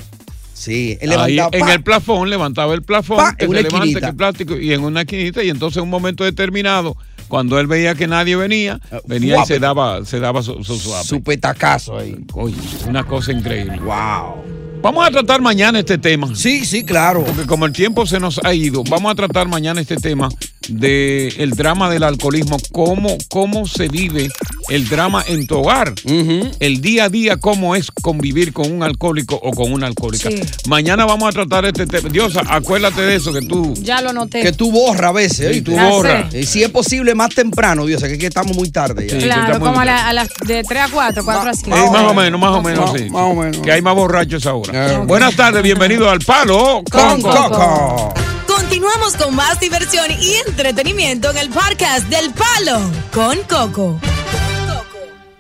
Sí, 0.54 0.98
él 1.00 1.12
Ahí, 1.14 1.36
levantaba. 1.36 1.64
en 1.66 1.70
el 1.74 1.84
plafón, 1.84 2.30
levantaba 2.30 2.74
el 2.74 2.82
plafón, 2.82 3.18
Pa, 3.18 3.36
que 3.36 3.46
en 3.46 3.52
se 3.52 3.64
levanta, 3.64 4.10
el 4.10 4.16
plástico, 4.16 4.58
y 4.58 4.74
en 4.74 4.82
una 4.84 5.02
esquinita, 5.02 5.44
y 5.44 5.50
entonces 5.50 5.78
en 5.78 5.84
un 5.84 5.90
momento 5.90 6.24
determinado, 6.24 6.98
cuando 7.28 7.60
él 7.60 7.68
veía 7.68 7.96
que 7.96 8.08
nadie 8.08 8.36
venía, 8.36 8.80
venía 9.06 9.42
y 9.42 9.46
se 9.46 9.60
daba, 9.60 10.06
se 10.06 10.20
daba 10.20 10.42
su, 10.42 10.64
su. 10.64 10.78
Su 10.78 11.24
petacazo 11.24 11.98
ahí. 11.98 12.18
Oye, 12.34 12.56
una 12.88 13.04
cosa 13.06 13.32
increíble. 13.32 13.80
Wow. 13.80 14.57
Vamos 14.88 15.06
a 15.06 15.12
tratar 15.12 15.42
mañana 15.42 15.80
este 15.80 15.98
tema. 15.98 16.34
Sí, 16.34 16.64
sí, 16.66 16.86
claro. 16.86 17.22
Porque 17.26 17.46
como 17.46 17.66
el 17.66 17.74
tiempo 17.74 18.06
se 18.06 18.22
nos 18.22 18.40
ha 18.46 18.54
ido, 18.54 18.86
vamos 18.90 19.12
a 19.12 19.16
tratar 19.16 19.46
mañana 19.50 19.82
este 19.82 19.98
tema 19.98 20.30
de 20.70 21.28
el 21.40 21.52
drama 21.52 21.90
del 21.90 22.04
alcoholismo, 22.04 22.58
cómo, 22.72 23.18
cómo 23.30 23.68
se 23.68 23.90
vive 23.90 24.30
el 24.70 24.88
drama 24.88 25.24
en 25.28 25.46
tu 25.48 25.56
hogar, 25.58 25.94
el 26.06 26.82
día 26.82 27.06
a 27.06 27.10
día, 27.10 27.36
cómo 27.38 27.76
es 27.76 27.90
convivir 27.92 28.52
con 28.54 28.72
un 28.72 28.82
alcohólico 28.84 29.36
o 29.36 29.52
con 29.52 29.72
una 29.74 29.88
alcohólica. 29.88 30.30
Sí. 30.30 30.42
Mañana 30.68 31.06
vamos 31.06 31.28
a 31.30 31.32
tratar 31.34 31.66
este 31.66 31.86
tema. 31.86 32.08
Diosa, 32.10 32.42
acuérdate 32.48 33.02
de 33.02 33.16
eso 33.16 33.34
que 33.34 33.42
tú... 33.42 33.74
Ya 33.82 34.02
lo 34.02 34.14
noté. 34.14 34.42
Que 34.42 34.52
tú 34.54 34.72
borras 34.72 35.10
a 35.10 35.12
veces. 35.14 35.38
Sí, 35.38 35.46
¿oíste? 35.46 35.62
tú 35.64 35.78
borras. 35.78 36.34
Y 36.34 36.46
si 36.46 36.64
es 36.64 36.70
posible, 36.70 37.14
más 37.14 37.34
temprano, 37.36 37.86
Dios, 37.86 38.02
que 38.04 38.14
es 38.14 38.18
que 38.20 38.28
estamos 38.28 38.56
muy 38.56 38.70
tarde 38.72 39.08
ya. 39.08 39.20
Sí, 39.20 39.26
Claro, 39.26 39.60
como 39.60 39.80
a, 39.80 39.84
en- 39.84 39.88
la- 39.88 40.08
a 40.10 40.14
las 40.14 40.30
de 40.46 40.64
3 40.64 40.82
a 40.82 40.90
4, 40.90 41.24
4 41.26 41.50
a 41.50 41.54
5. 41.54 41.78
Eh, 41.78 41.90
más 41.92 42.04
o 42.04 42.14
menos, 42.14 42.40
más 42.42 42.52
o 42.52 42.62
menos, 42.62 42.92
sí. 42.98 43.10
más 43.10 43.24
o 43.24 43.36
menos. 43.36 43.58
Que 43.60 43.72
hay 43.72 43.82
más 43.82 43.96
borrachos 43.96 44.46
ahora. 44.46 44.77
Eh. 44.80 45.02
Buenas 45.08 45.36
tardes, 45.36 45.64
bienvenido 45.64 46.08
al 46.08 46.20
Palo 46.20 46.84
Con 46.92 47.20
Coco. 47.22 48.14
Continuamos 48.46 49.16
con 49.18 49.36
más 49.36 49.60
diversión 49.60 50.06
y 50.22 50.36
entretenimiento 50.48 51.32
en 51.32 51.38
el 51.38 51.50
podcast 51.50 52.08
del 52.10 52.32
Palo 52.32 52.80
con 53.12 53.38
Coco. 53.50 54.00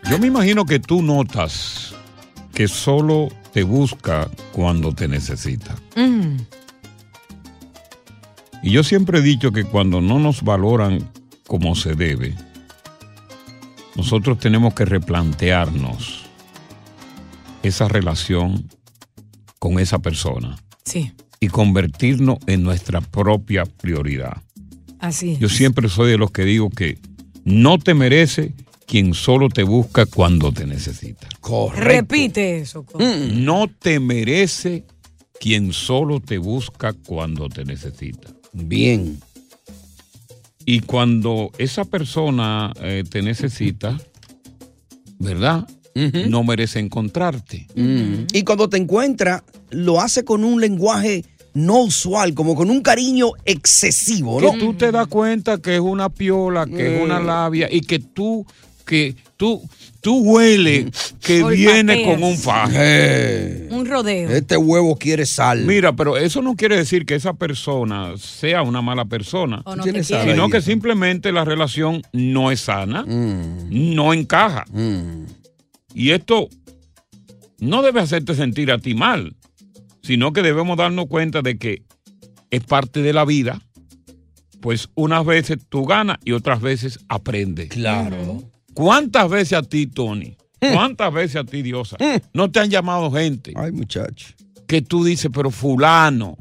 Yo 0.10 0.17
me 0.17 0.25
imagino 0.27 0.65
que 0.65 0.79
tú 0.79 1.03
notas 1.03 1.94
que 2.51 2.67
solo 2.67 3.27
te 3.53 3.62
busca 3.62 4.27
cuando 4.53 4.91
te 4.94 5.08
necesita. 5.08 5.75
Mm, 5.96 6.38
Y 8.63 8.72
yo 8.72 8.84
siempre 8.84 9.20
he 9.20 9.22
dicho 9.22 9.51
que 9.51 9.65
cuando 9.65 10.01
no 10.01 10.17
nos 10.17 10.41
valoran 10.41 11.12
como 11.46 11.75
se 11.75 11.94
debe, 11.94 12.34
nosotros 13.96 14.39
tenemos 14.39 14.74
que 14.74 14.86
replantearnos 14.86 16.25
esa 17.62 17.88
relación 17.88 18.67
con 19.67 19.79
esa 19.79 20.00
persona 20.00 20.55
Sí, 20.86 21.12
y 21.41 21.47
convertirnos 21.50 22.38
en 22.47 22.63
nuestra 22.63 23.01
propia 23.01 23.65
prioridad. 23.65 24.41
así. 25.00 25.38
Yo 25.39 25.50
siempre 25.50 25.89
soy 25.89 26.12
de 26.12 26.17
los 26.17 26.31
que 26.31 26.45
digo 26.45 26.69
que 26.69 26.97
no 27.43 27.77
te 27.77 27.93
merece 27.93 28.53
quien 28.86 29.13
solo 29.13 29.50
te 29.50 29.63
busca 29.63 30.05
cuando 30.05 30.53
te 30.53 30.65
necesita. 30.65 31.27
Correcto. 31.41 31.83
Repite 31.83 32.59
eso. 32.59 32.83
Coco. 32.86 33.03
No 33.33 33.67
te 33.67 34.00
merece 34.00 34.86
quien 35.41 35.74
solo 35.74 36.21
te 36.21 36.38
busca 36.38 36.93
cuando 36.93 37.50
te 37.50 37.65
necesita. 37.65 38.29
Bien. 38.53 39.19
Y 40.65 40.79
cuando 40.81 41.51
esa 41.57 41.83
persona 41.83 42.71
eh, 42.81 43.03
te 43.09 43.21
necesita, 43.21 43.97
¿verdad? 45.19 45.67
No 46.29 46.43
merece 46.43 46.79
encontrarte. 46.79 47.67
Y 47.75 48.43
cuando 48.43 48.69
te 48.69 48.77
encuentra, 48.77 49.43
lo 49.69 49.99
hace 50.01 50.23
con 50.23 50.43
un 50.43 50.59
lenguaje 50.61 51.23
no 51.53 51.81
usual, 51.81 52.33
como 52.35 52.53
con 52.55 52.69
un 52.69 52.81
cariño 52.81 53.31
excesivo, 53.45 54.39
¿no? 54.39 54.51
Que 54.53 54.59
tú 54.59 54.73
te 54.75 54.91
das 54.91 55.07
cuenta 55.07 55.57
que 55.57 55.75
es 55.75 55.81
una 55.81 56.09
piola, 56.09 56.65
que 56.67 56.97
es 56.97 57.01
una 57.03 57.19
Mm. 57.19 57.25
labia 57.25 57.67
y 57.71 57.81
que 57.81 57.97
tú, 57.97 58.45
que 58.85 59.15
tú, 59.37 59.67
tú 59.99 60.19
hueles 60.19 60.85
que 61.19 61.43
viene 61.43 62.03
con 62.05 62.21
un 62.23 62.37
faje. 62.37 62.75
Eh, 62.79 63.67
Un 63.71 63.85
rodeo. 63.87 64.29
este 64.29 64.55
huevo 64.55 64.95
quiere 64.97 65.25
sal. 65.25 65.65
Mira, 65.65 65.93
pero 65.95 66.15
eso 66.17 66.41
no 66.43 66.55
quiere 66.55 66.77
decir 66.77 67.05
que 67.07 67.15
esa 67.15 67.33
persona 67.33 68.13
sea 68.17 68.61
una 68.61 68.81
mala 68.83 69.05
persona, 69.05 69.61
O 69.65 69.75
no 69.75 69.83
te 69.83 70.03
sino 70.03 70.49
que 70.49 70.61
simplemente 70.61 71.31
la 71.31 71.43
relación 71.43 72.03
no 72.13 72.51
es 72.51 72.61
sana, 72.61 73.03
Mm, 73.03 73.95
no 73.95 74.13
encaja. 74.13 74.63
mm. 74.71 75.25
Y 75.97 76.11
esto 76.11 76.47
no 77.57 77.81
debe 77.81 78.01
hacerte 78.01 78.35
sentir 78.35 78.71
a 78.71 78.77
ti 78.77 78.93
mal, 78.93 79.35
sino 80.03 80.31
que 80.31 80.43
debemos 80.43 80.77
darnos 80.77 81.07
cuenta 81.07 81.41
de 81.41 81.57
que 81.57 81.81
es 82.51 82.63
parte 82.63 83.01
de 83.01 83.13
la 83.13 83.25
vida. 83.25 83.59
Pues 84.61 84.89
unas 84.93 85.25
veces 85.25 85.57
tú 85.67 85.85
ganas 85.85 86.19
y 86.23 86.33
otras 86.33 86.61
veces 86.61 86.99
aprendes. 87.09 87.69
Claro. 87.69 88.43
¿Cuántas 88.75 89.27
veces 89.27 89.57
a 89.57 89.63
ti, 89.63 89.87
Tony? 89.87 90.37
¿Cuántas 90.59 91.11
veces 91.11 91.37
a 91.37 91.43
ti, 91.43 91.63
Diosa? 91.63 91.97
No 92.31 92.51
te 92.51 92.59
han 92.59 92.69
llamado 92.69 93.11
gente 93.11 93.53
Ay, 93.55 93.71
muchacho. 93.71 94.35
Que 94.67 94.81
tú 94.81 95.05
dices, 95.05 95.31
pero 95.33 95.50
fulano. 95.50 96.38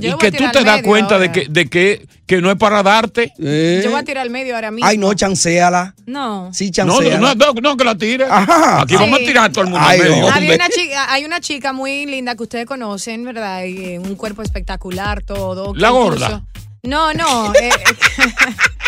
Y 0.00 0.12
que 0.18 0.32
tú 0.32 0.44
te 0.52 0.64
das 0.64 0.82
cuenta 0.82 1.18
de 1.18 1.30
que, 1.30 1.46
de 1.48 1.66
que, 1.70 2.06
que 2.26 2.40
no 2.42 2.50
es 2.50 2.56
para 2.56 2.82
darte. 2.82 3.32
Eh. 3.38 3.80
Yo 3.84 3.90
voy 3.92 4.00
a 4.00 4.02
tirar 4.02 4.22
al 4.22 4.30
medio 4.30 4.56
ahora 4.56 4.72
mismo. 4.72 4.86
Ay, 4.88 4.98
no, 4.98 5.14
chanceala. 5.14 5.94
No. 6.04 6.50
Sí, 6.52 6.66
No, 6.66 6.72
chanceala. 6.72 7.18
no, 7.18 7.34
no, 7.36 7.52
no, 7.62 7.76
que 7.76 7.84
la 7.84 7.94
tire. 7.96 8.24
Ajá. 8.24 8.82
Aquí 8.82 8.96
vamos 8.96 9.20
a 9.20 9.24
tirar 9.24 9.44
a 9.44 9.52
todo 9.52 9.64
el 9.64 9.70
mundo 9.70 9.86
Ay, 9.88 10.00
al 10.00 10.08
medio. 10.10 10.28
Había 10.28 10.54
una 10.56 10.68
chica, 10.68 11.12
hay 11.12 11.24
una 11.24 11.40
chica 11.40 11.72
muy 11.72 12.04
linda 12.06 12.34
que 12.34 12.42
ustedes 12.42 12.66
conocen, 12.66 13.24
¿verdad? 13.24 13.64
Y, 13.64 13.84
eh, 13.84 13.98
un 14.00 14.16
cuerpo 14.16 14.42
espectacular, 14.42 15.22
todo. 15.22 15.72
La 15.76 15.88
incluso- 15.90 16.02
gorda. 16.10 16.44
No, 16.82 17.14
no. 17.14 17.54
eh, 17.54 17.70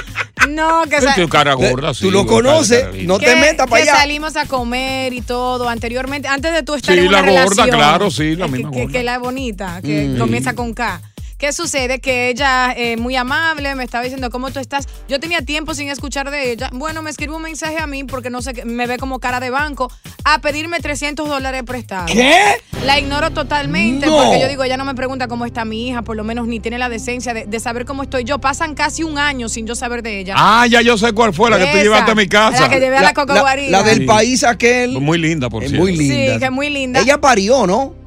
no, 0.50 0.82
que, 0.88 1.00
sa- 1.00 1.14
Tu 1.14 1.28
cara 1.28 1.54
gorda, 1.54 1.94
sí, 1.94 2.02
Tú 2.04 2.10
lo 2.10 2.26
conoces, 2.26 2.84
no 3.06 3.18
que- 3.18 3.26
te 3.26 3.36
metas 3.36 3.66
para 3.68 3.82
que 3.84 3.90
allá. 3.90 4.00
salimos 4.00 4.36
a 4.36 4.46
comer 4.46 5.12
y 5.12 5.20
todo 5.22 5.68
anteriormente, 5.68 6.28
antes 6.28 6.52
de 6.52 6.62
tú 6.62 6.74
estar 6.74 6.94
Sí, 6.94 7.00
en 7.00 7.08
una 7.08 7.22
la 7.22 7.28
gorda, 7.28 7.40
relación. 7.44 7.70
claro, 7.70 8.10
sí, 8.10 8.36
la 8.36 8.46
Eh, 8.46 8.48
misma 8.48 8.70
que, 8.70 8.76
que, 8.76 8.82
gorda. 8.84 8.98
que 8.98 9.04
la 9.04 9.18
bonita, 9.18 9.80
que 9.82 10.04
Mm. 10.08 10.18
comienza 10.18 10.54
con 10.54 10.74
K. 10.74 11.00
¿Qué 11.44 11.52
sucede? 11.52 12.00
Que 12.00 12.30
ella, 12.30 12.72
eh, 12.74 12.96
muy 12.96 13.16
amable, 13.16 13.74
me 13.74 13.84
estaba 13.84 14.02
diciendo, 14.02 14.30
¿cómo 14.30 14.50
tú 14.50 14.60
estás? 14.60 14.86
Yo 15.10 15.20
tenía 15.20 15.42
tiempo 15.42 15.74
sin 15.74 15.90
escuchar 15.90 16.30
de 16.30 16.50
ella. 16.52 16.70
Bueno, 16.72 17.02
me 17.02 17.10
escribe 17.10 17.34
un 17.36 17.42
mensaje 17.42 17.76
a 17.78 17.86
mí 17.86 18.02
porque 18.02 18.30
no 18.30 18.40
sé, 18.40 18.54
qué- 18.54 18.64
me 18.64 18.86
ve 18.86 18.96
como 18.96 19.18
cara 19.18 19.40
de 19.40 19.50
banco, 19.50 19.92
a 20.24 20.38
pedirme 20.40 20.80
300 20.80 21.28
dólares 21.28 21.62
prestados. 21.64 22.10
¿Qué? 22.10 22.40
La 22.86 22.98
ignoro 22.98 23.30
totalmente 23.32 24.06
No. 24.06 24.16
porque 24.16 24.40
yo 24.40 24.48
digo, 24.48 24.64
ella 24.64 24.78
no 24.78 24.86
me 24.86 24.94
pregunta 24.94 25.28
cómo 25.28 25.44
está 25.44 25.66
mi 25.66 25.86
hija, 25.86 26.00
por 26.00 26.16
lo 26.16 26.24
menos 26.24 26.46
ni 26.46 26.60
tiene 26.60 26.78
la 26.78 26.88
decencia 26.88 27.34
de, 27.34 27.44
de 27.44 27.60
saber 27.60 27.84
cómo 27.84 28.04
estoy 28.04 28.24
yo. 28.24 28.38
Pasan 28.38 28.74
casi 28.74 29.02
un 29.02 29.18
año 29.18 29.50
sin 29.50 29.66
yo 29.66 29.74
saber 29.74 30.02
de 30.02 30.20
ella. 30.20 30.36
Ah, 30.38 30.66
ya 30.66 30.80
yo 30.80 30.96
sé 30.96 31.12
cuál 31.12 31.34
fue 31.34 31.50
la 31.50 31.58
que 31.58 31.66
tú 31.66 31.76
llevaste 31.76 32.10
a 32.10 32.14
mi 32.14 32.26
casa. 32.26 32.58
La 32.62 32.68
que 32.70 32.80
llevé 32.80 32.96
a 32.96 33.02
la, 33.02 33.12
coco 33.12 33.34
la, 33.34 33.42
la 33.68 33.82
del 33.82 33.98
Sí. 33.98 34.06
país 34.06 34.44
aquel. 34.44 34.98
Muy 34.98 35.18
linda, 35.18 35.50
por 35.50 35.62
cierto. 35.62 35.78
muy 35.78 35.94
linda. 35.94 36.32
Sí, 36.32 36.38
que 36.38 36.44
es 36.46 36.50
muy 36.50 36.70
linda. 36.70 37.00
Ella 37.00 37.20
parió, 37.20 37.66
¿no? 37.66 38.02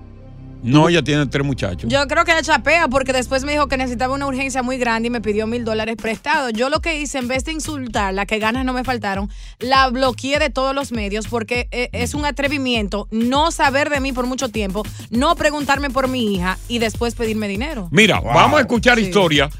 No, 0.67 0.89
ella 0.89 1.01
tiene 1.01 1.25
tres 1.27 1.45
muchachos. 1.45 1.89
Yo 1.91 2.05
creo 2.07 2.25
que 2.25 2.31
ella 2.31 2.41
chapea 2.41 2.87
porque 2.87 3.13
después 3.13 3.43
me 3.43 3.53
dijo 3.53 3.67
que 3.67 3.77
necesitaba 3.77 4.13
una 4.13 4.27
urgencia 4.27 4.63
muy 4.63 4.77
grande 4.77 5.07
y 5.07 5.09
me 5.09 5.21
pidió 5.21 5.47
mil 5.47 5.63
dólares 5.63 5.95
prestados. 5.95 6.53
Yo 6.53 6.69
lo 6.69 6.81
que 6.81 6.99
hice, 6.99 7.17
en 7.17 7.27
vez 7.27 7.45
de 7.45 7.53
insultarla, 7.53 8.25
que 8.25 8.39
ganas 8.39 8.65
no 8.65 8.73
me 8.73 8.83
faltaron, 8.83 9.29
la 9.59 9.87
bloqueé 9.89 10.39
de 10.39 10.49
todos 10.49 10.75
los 10.75 10.91
medios 10.91 11.27
porque 11.27 11.67
eh, 11.71 11.89
es 11.93 12.13
un 12.13 12.25
atrevimiento 12.25 13.07
no 13.11 13.51
saber 13.51 13.89
de 13.89 13.99
mí 13.99 14.11
por 14.11 14.25
mucho 14.27 14.49
tiempo, 14.49 14.83
no 15.09 15.35
preguntarme 15.35 15.89
por 15.89 16.07
mi 16.07 16.35
hija 16.35 16.57
y 16.67 16.79
después 16.79 17.15
pedirme 17.15 17.47
dinero. 17.47 17.87
Mira, 17.91 18.19
vamos 18.19 18.59
a 18.59 18.61
escuchar 18.61 18.99
historias 18.99 19.51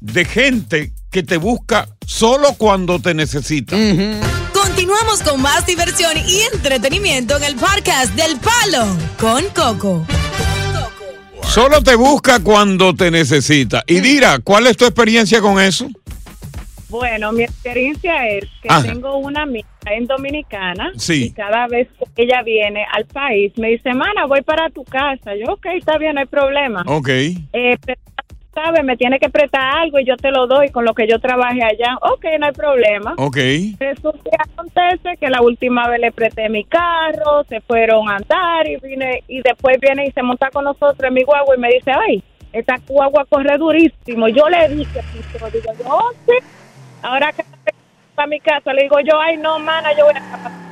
de 0.00 0.24
gente 0.24 0.92
que 1.10 1.22
te 1.22 1.36
busca 1.36 1.88
solo 2.04 2.54
cuando 2.58 3.00
te 3.00 3.14
necesita. 3.14 3.76
Continuamos 4.52 5.22
con 5.22 5.40
más 5.40 5.64
diversión 5.64 6.12
y 6.26 6.40
entretenimiento 6.52 7.36
en 7.36 7.44
el 7.44 7.54
podcast 7.54 8.12
del 8.14 8.38
Palo 8.38 8.96
con 9.18 9.44
Coco. 9.54 10.04
Solo 11.46 11.82
te 11.82 11.94
busca 11.94 12.40
cuando 12.42 12.94
te 12.94 13.10
necesita. 13.10 13.84
Y 13.86 14.00
Dira, 14.00 14.38
¿cuál 14.42 14.66
es 14.66 14.76
tu 14.76 14.84
experiencia 14.84 15.40
con 15.40 15.60
eso? 15.60 15.88
Bueno, 16.88 17.32
mi 17.32 17.42
experiencia 17.44 18.28
es 18.28 18.44
que 18.62 18.68
Ajá. 18.68 18.82
tengo 18.82 19.16
una 19.18 19.42
amiga 19.42 19.66
en 19.86 20.06
Dominicana 20.06 20.92
Sí. 20.96 21.24
y 21.24 21.30
cada 21.32 21.66
vez 21.66 21.88
que 22.14 22.22
ella 22.22 22.42
viene 22.42 22.84
al 22.92 23.04
país 23.06 23.52
me 23.56 23.68
dice, 23.70 23.92
mana, 23.94 24.26
voy 24.26 24.42
para 24.42 24.70
tu 24.70 24.84
casa. 24.84 25.32
Yo, 25.36 25.52
ok, 25.54 25.66
está 25.78 25.98
bien, 25.98 26.14
no 26.14 26.20
hay 26.20 26.26
problema. 26.26 26.82
Ok. 26.86 27.08
Eh, 27.08 27.36
pero, 27.84 28.00
¿sabes? 28.54 28.84
Me 28.84 28.96
tiene 28.96 29.18
que 29.18 29.28
prestar 29.28 29.78
algo 29.78 29.98
y 29.98 30.04
yo 30.04 30.16
te 30.16 30.30
lo 30.30 30.46
doy 30.46 30.70
con 30.70 30.84
lo 30.84 30.94
que 30.94 31.06
yo 31.06 31.18
trabaje 31.18 31.62
allá. 31.62 31.96
Ok, 32.00 32.24
no 32.38 32.46
hay 32.46 32.52
problema. 32.52 33.14
Ok. 33.18 33.36
Resulta 33.78 34.30
que 34.30 34.36
acontece 34.38 35.16
que 35.18 35.28
la 35.28 35.42
última 35.42 35.88
vez 35.88 36.00
le 36.00 36.12
presté 36.12 36.48
mi 36.48 36.64
carro, 36.64 37.44
se 37.48 37.60
fueron 37.60 38.08
a 38.08 38.16
andar 38.16 38.66
y 38.66 38.76
vine 38.76 39.24
y 39.28 39.42
después 39.42 39.78
viene 39.80 40.06
y 40.06 40.12
se 40.12 40.22
monta 40.22 40.50
con 40.50 40.64
nosotros 40.64 41.08
en 41.08 41.14
mi 41.14 41.22
guagua 41.24 41.56
y 41.56 41.60
me 41.60 41.68
dice, 41.68 41.92
ay, 41.92 42.22
esta 42.52 42.76
guagua 42.86 43.24
corre 43.28 43.56
durísimo. 43.58 44.28
Yo 44.28 44.48
le 44.48 44.68
dije, 44.68 45.00
digo 45.52 45.72
yo, 45.78 45.84
oh, 45.86 46.12
sí. 46.26 46.34
Ahora 47.02 47.32
que 47.32 47.42
para 48.14 48.28
mi 48.28 48.40
casa, 48.40 48.72
le 48.72 48.82
digo 48.82 49.00
yo, 49.00 49.20
ay, 49.20 49.36
no, 49.36 49.58
mana, 49.58 49.90
yo 49.98 50.04
voy 50.04 50.14
a 50.14 50.63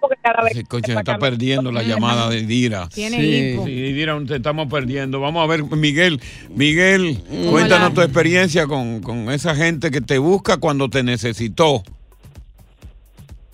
porque 0.00 0.16
cada 0.22 0.42
vez 0.42 0.52
Ese 0.52 0.64
coche 0.64 0.92
se 0.92 0.98
está 0.98 1.18
perdiendo 1.18 1.70
la 1.72 1.82
llamada 1.82 2.28
de 2.30 2.42
Dira. 2.42 2.88
Tiene 2.88 3.16
Sí. 3.20 3.50
hipo. 3.52 3.64
Sí, 3.66 3.92
Dira, 3.92 4.18
te 4.26 4.36
estamos 4.36 4.68
perdiendo. 4.68 5.20
Vamos 5.20 5.42
a 5.42 5.46
ver, 5.46 5.64
Miguel. 5.64 6.20
Miguel, 6.50 7.18
cuéntanos 7.50 7.88
Hola. 7.88 7.94
tu 7.94 8.00
experiencia 8.02 8.66
con, 8.66 9.00
con 9.02 9.30
esa 9.30 9.54
gente 9.54 9.90
que 9.90 10.00
te 10.00 10.18
busca 10.18 10.56
cuando 10.58 10.88
te 10.88 11.02
necesitó. 11.02 11.82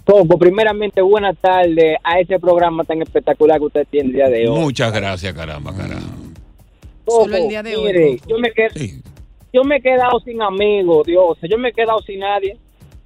Coco, 0.04 0.38
primeramente, 0.38 1.00
buenas 1.00 1.34
tardes 1.40 1.96
a 2.04 2.18
ese 2.20 2.38
programa 2.38 2.84
tan 2.84 3.00
espectacular 3.00 3.58
que 3.58 3.64
usted 3.64 3.86
tiene 3.90 4.08
el 4.08 4.14
día 4.14 4.28
de 4.28 4.48
hoy. 4.48 4.60
Muchas 4.60 4.92
gracias, 4.92 5.32
caramba, 5.32 5.74
caramba. 5.74 6.02
Coco, 7.06 7.24
Solo 7.24 7.36
el 7.38 7.48
día 7.48 7.62
de 7.62 7.76
hoy, 7.76 8.18
Coco. 8.18 8.28
yo 8.30 8.38
me, 8.38 8.48
qued- 8.52 9.02
yo 9.52 9.64
me 9.64 9.76
he 9.76 9.80
quedado 9.80 10.20
sin 10.20 10.42
amigos, 10.42 11.06
Dios, 11.06 11.38
yo 11.48 11.56
me 11.56 11.70
he 11.70 11.72
quedado 11.72 12.00
sin 12.02 12.20
nadie. 12.20 12.58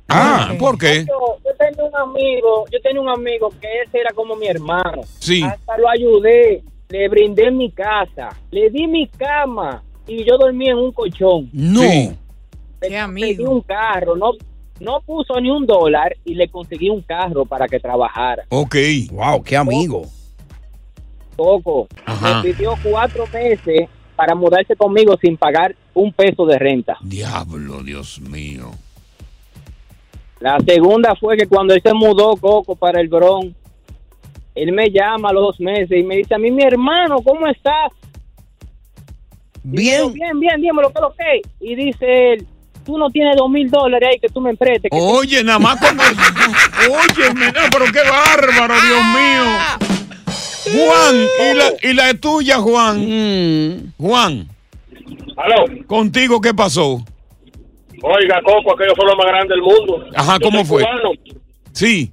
Ah, 0.08 0.54
¿por 0.58 0.78
qué? 0.78 1.04
Yo, 1.06 1.36
yo 1.44 1.50
tenía 1.58 1.84
un 1.84 1.94
amigo, 1.94 2.64
yo 2.72 2.80
tenía 2.80 3.00
un 3.00 3.08
amigo 3.10 3.50
que 3.60 3.68
ese 3.84 3.98
era 4.00 4.10
como 4.14 4.36
mi 4.36 4.46
hermano. 4.46 5.02
Sí. 5.18 5.42
Hasta 5.42 5.76
lo 5.76 5.88
ayudé, 5.88 6.62
le 6.88 7.08
brindé 7.08 7.50
mi 7.50 7.70
casa, 7.70 8.30
le 8.50 8.70
di 8.70 8.86
mi 8.86 9.06
cama 9.06 9.82
y 10.06 10.24
yo 10.24 10.38
dormí 10.38 10.68
en 10.70 10.78
un 10.78 10.92
colchón. 10.92 11.50
No. 11.52 11.82
Qué 11.82 12.16
Pedí 12.80 12.94
amigo. 12.94 13.50
un 13.50 13.60
carro, 13.60 14.16
no, 14.16 14.30
no 14.80 15.00
puso 15.02 15.38
ni 15.40 15.50
un 15.50 15.66
dólar 15.66 16.16
y 16.24 16.34
le 16.34 16.48
conseguí 16.48 16.88
un 16.88 17.02
carro 17.02 17.44
para 17.44 17.66
que 17.68 17.78
trabajara. 17.78 18.44
Ok. 18.48 18.76
Wow, 19.10 19.42
qué 19.42 19.56
amigo. 19.58 20.02
Coco, 21.36 21.86
Ajá. 22.06 22.42
me 22.42 22.52
pidió 22.52 22.74
cuatro 22.82 23.24
meses 23.32 23.88
para 24.16 24.34
mudarse 24.34 24.74
conmigo 24.74 25.16
sin 25.20 25.36
pagar 25.36 25.76
un 25.94 26.12
peso 26.12 26.46
de 26.46 26.58
renta. 26.58 26.96
Diablo, 27.02 27.82
Dios 27.82 28.20
mío. 28.20 28.70
La 30.40 30.58
segunda 30.60 31.14
fue 31.16 31.36
que 31.36 31.46
cuando 31.46 31.74
él 31.74 31.82
se 31.82 31.92
mudó, 31.92 32.36
Coco, 32.36 32.76
para 32.76 33.00
el 33.00 33.08
Bronx, 33.08 33.54
él 34.54 34.72
me 34.72 34.90
llama 34.90 35.30
a 35.30 35.32
los 35.32 35.42
dos 35.42 35.60
meses 35.60 35.98
y 35.98 36.02
me 36.02 36.16
dice 36.16 36.34
a 36.34 36.38
mí, 36.38 36.50
mi 36.50 36.62
hermano, 36.62 37.16
¿cómo 37.22 37.46
estás? 37.46 37.92
Bien. 39.62 39.98
digo, 39.98 40.10
bien, 40.12 40.40
bien, 40.40 40.60
dímelo, 40.60 40.88
¿qué 40.90 40.94
es 40.98 41.02
lo 41.02 41.14
que? 41.14 41.36
es?". 41.36 41.42
Y 41.60 41.74
dice 41.74 42.32
él, 42.32 42.46
tú 42.84 42.96
no 42.96 43.10
tienes 43.10 43.36
dos 43.36 43.50
mil 43.50 43.68
dólares 43.70 44.08
ahí 44.12 44.18
que 44.18 44.28
tú 44.28 44.40
me 44.40 44.50
emprestes. 44.50 44.90
Oye, 44.92 45.42
nada 45.44 45.58
más 45.58 45.78
con 45.80 45.98
Oye, 45.98 47.34
mira, 47.34 47.68
pero 47.70 47.84
qué 47.92 48.00
bárbaro, 48.08 48.74
Dios 48.80 49.04
mío. 49.14 49.44
Juan, 50.70 51.16
¿y 51.16 51.56
la, 51.56 51.90
y 51.90 51.94
la 51.94 52.14
tuya, 52.14 52.58
Juan? 52.58 52.98
Mm. 53.00 53.92
Juan, 53.98 54.48
Aló. 55.36 55.86
¿contigo 55.86 56.40
qué 56.40 56.54
pasó? 56.54 57.04
Oiga, 58.02 58.40
Coco, 58.42 58.74
aquellos 58.74 58.94
son 58.96 59.06
los 59.06 59.16
más 59.16 59.26
grandes 59.26 59.48
del 59.50 59.62
mundo. 59.62 60.04
Ajá, 60.14 60.38
¿cómo 60.40 60.64
fue? 60.64 60.82
cubano, 60.82 61.10
Sí. 61.72 62.10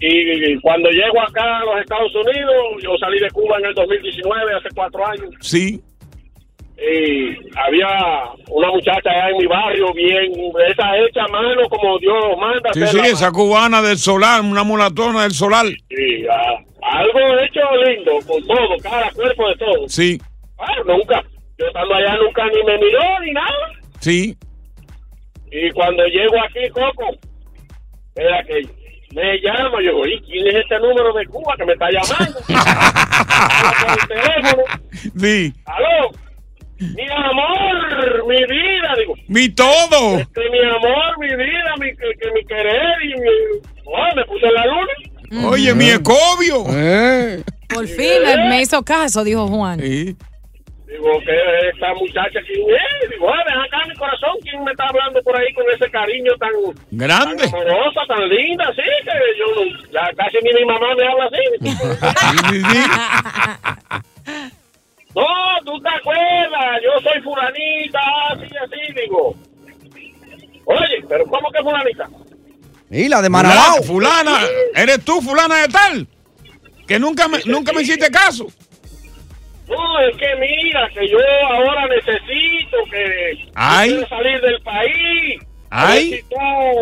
y 0.00 0.58
cuando 0.60 0.90
llego 0.90 1.20
acá 1.22 1.58
a 1.60 1.64
los 1.64 1.80
Estados 1.80 2.12
Unidos, 2.14 2.82
yo 2.82 2.90
salí 3.00 3.18
de 3.18 3.30
Cuba 3.30 3.58
en 3.58 3.66
el 3.66 3.74
2019, 3.74 4.54
hace 4.54 4.68
cuatro 4.74 5.06
años. 5.06 5.30
Sí. 5.40 5.80
Y 6.78 7.30
había 7.58 7.88
una 8.50 8.68
muchacha 8.68 9.08
allá 9.10 9.30
en 9.30 9.38
mi 9.38 9.46
barrio, 9.46 9.86
bien, 9.94 10.30
esa 10.70 10.96
hecha 10.98 11.24
a 11.24 11.28
mano 11.28 11.66
como 11.70 11.98
Dios 11.98 12.14
manda. 12.38 12.70
Sí, 12.74 12.86
sí, 12.86 12.98
esa 13.06 13.32
cubana 13.32 13.80
del 13.80 13.96
solar, 13.96 14.42
una 14.42 14.62
mulatona 14.62 15.22
del 15.22 15.30
solar. 15.32 15.64
Sí, 15.88 16.26
ah, 16.30 16.58
algo 16.82 17.18
hecho 17.40 17.60
lindo, 17.86 18.12
con 18.26 18.46
todo, 18.46 18.76
cara, 18.82 19.10
cuerpo, 19.14 19.48
de 19.48 19.56
todo. 19.56 19.88
Sí, 19.88 20.20
Ah, 20.58 20.72
nunca, 20.86 21.22
yo 21.58 21.66
estando 21.66 21.94
allá 21.94 22.16
nunca 22.16 22.44
ni 22.46 22.62
me 22.64 22.78
miró 22.78 23.00
ni 23.24 23.32
nada. 23.32 23.70
sí. 24.00 24.36
Y 25.58 25.70
cuando 25.70 26.04
llego 26.04 26.34
aquí, 26.44 26.68
Coco, 26.68 27.16
era 28.14 28.44
que 28.44 28.60
me 29.14 29.40
llama, 29.40 29.78
yo, 29.82 30.04
¿y 30.04 30.20
quién 30.20 30.48
es 30.48 30.56
este 30.56 30.78
número 30.78 31.14
de 31.14 31.24
Cuba 31.26 31.54
que 31.56 31.64
me 31.64 31.72
está 31.72 31.86
llamando? 31.90 32.40
por 33.80 33.90
el 33.90 34.08
teléfono. 34.08 34.62
Sí. 35.18 35.52
Aló. 35.64 36.10
Mi 36.78 37.06
amor, 37.10 38.26
mi 38.28 38.36
vida, 38.36 38.94
digo. 38.98 39.14
Mi 39.28 39.48
todo. 39.48 40.18
Este, 40.18 40.50
mi 40.50 40.58
amor, 40.58 41.18
mi 41.20 41.28
vida, 41.28 41.74
mi, 41.80 41.88
que, 41.96 42.18
que 42.20 42.30
mi 42.32 42.44
querer 42.44 43.02
y 43.02 43.18
mi... 43.18 43.28
Oh, 43.86 44.14
me 44.14 44.24
puse 44.26 44.46
la 44.52 44.66
luna. 44.66 45.48
Oye, 45.48 45.74
mi 45.74 45.88
escobio. 45.88 46.64
Por 47.68 47.86
fin 47.86 48.22
me, 48.26 48.48
me 48.50 48.60
hizo 48.60 48.82
caso, 48.82 49.24
dijo 49.24 49.48
Juan. 49.48 49.80
Digo, 50.86 51.18
que 51.20 51.34
esta 51.68 51.92
muchacha, 51.94 52.40
¿quién 52.46 52.64
es? 52.70 53.10
Digo, 53.10 53.28
ah, 53.28 53.42
ven 53.44 53.58
acá 53.58 53.78
mi 53.88 53.94
corazón, 53.96 54.36
¿quién 54.42 54.62
me 54.62 54.70
está 54.70 54.86
hablando 54.86 55.20
por 55.22 55.36
ahí 55.36 55.52
con 55.52 55.64
ese 55.74 55.90
cariño 55.90 56.32
tan... 56.38 56.52
Grande. 56.92 57.42
Tan 57.42 57.54
amorosa, 57.54 58.02
tan 58.06 58.28
linda, 58.28 58.72
sí, 58.76 58.82
que 59.04 59.12
yo 59.36 59.46
ya 59.90 60.08
casi 60.16 60.38
ni 60.42 60.52
mi 60.54 60.64
mamá 60.64 60.94
me 60.94 61.04
habla 61.08 61.24
así. 61.26 61.42
no, 65.16 65.26
tú 65.64 65.80
te 65.82 65.88
acuerdas, 65.88 66.80
yo 66.84 67.00
soy 67.02 67.20
fulanita, 67.20 67.98
así, 68.30 68.44
así, 68.44 68.92
digo. 69.00 69.34
Oye, 70.66 71.04
pero 71.08 71.26
¿cómo 71.26 71.50
que 71.50 71.64
fulanita? 71.64 72.08
Y 72.90 73.08
la 73.08 73.20
de 73.20 73.28
Fulana, 73.28 73.48
Manabao. 73.48 73.82
fulana, 73.82 74.38
eres 74.72 75.04
tú, 75.04 75.20
fulana 75.20 75.62
de 75.62 75.68
tal. 75.68 76.06
Que 76.86 77.00
nunca 77.00 77.26
me, 77.26 77.40
nunca 77.44 77.72
me 77.72 77.82
hiciste 77.82 78.08
caso. 78.08 78.46
No, 79.68 79.98
es 80.00 80.16
que 80.16 80.34
mira, 80.36 80.88
que 80.94 81.06
yo 81.08 81.18
ahora 81.48 81.86
necesito 81.88 82.76
que 82.90 83.46
Ay. 83.54 83.90
yo 83.90 83.96
quiero 83.96 84.08
salir 84.08 84.40
del 84.40 84.60
país. 84.62 85.40
Ay. 85.70 86.10
si 86.12 86.22
tú 86.22 86.36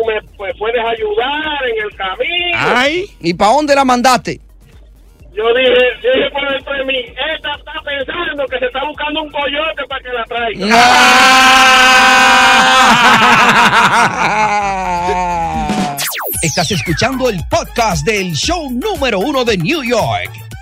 me 0.07 0.21
pues, 0.37 0.55
puedes 0.57 0.85
ayudar 0.85 1.65
en 1.67 1.83
el 1.83 1.93
camino. 1.95 2.57
Ay. 2.57 3.05
¿Y 3.19 3.33
para 3.33 3.51
dónde 3.53 3.75
la 3.75 3.83
mandaste? 3.83 4.39
Yo 5.33 5.53
dije, 5.53 5.73
dije 6.01 6.29
por 6.31 6.49
dentro 6.49 6.73
de 6.73 6.85
mí, 6.85 6.99
esta 6.99 7.55
está 7.55 7.73
pensando 7.83 8.45
que 8.45 8.57
se 8.59 8.65
está 8.67 8.85
buscando 8.85 9.21
un 9.23 9.31
coyote 9.31 9.83
para 9.89 10.01
que 10.01 10.13
la 10.13 10.23
traiga. 10.23 10.65
Estás 16.41 16.71
escuchando 16.71 17.29
el 17.29 17.39
podcast 17.49 18.05
del 18.05 18.33
show 18.33 18.69
número 18.71 19.19
uno 19.19 19.43
de 19.43 19.57
New 19.57 19.83
York, 19.83 20.31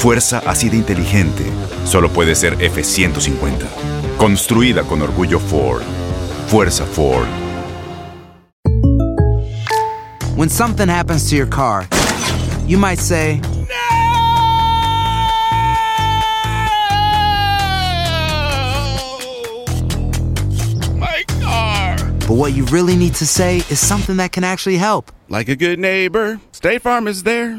Fuerza 0.00 0.38
así 0.46 0.70
de 0.70 0.78
inteligente 0.78 1.44
solo 1.84 2.08
puede 2.08 2.34
ser 2.34 2.56
F150. 2.56 3.66
Construida 4.16 4.82
con 4.82 5.02
orgullo 5.02 5.38
Ford. 5.38 5.82
Fuerza 6.48 6.86
Ford. 6.86 7.26
When 10.36 10.48
something 10.48 10.88
happens 10.88 11.28
to 11.28 11.36
your 11.36 11.46
car, 11.46 11.86
you 12.66 12.78
might 12.78 12.98
say, 12.98 13.42
My 20.96 21.24
car. 21.42 21.96
but 22.26 22.34
what 22.36 22.54
you 22.54 22.64
really 22.66 22.96
need 22.96 23.14
to 23.16 23.26
say 23.26 23.58
is 23.68 23.78
something 23.78 24.16
that 24.16 24.32
can 24.32 24.44
actually 24.44 24.76
help. 24.78 25.12
Like 25.28 25.48
a 25.48 25.56
good 25.56 25.78
neighbor, 25.78 26.40
State 26.52 26.80
Farm 26.82 27.06
is 27.06 27.22
there. 27.24 27.58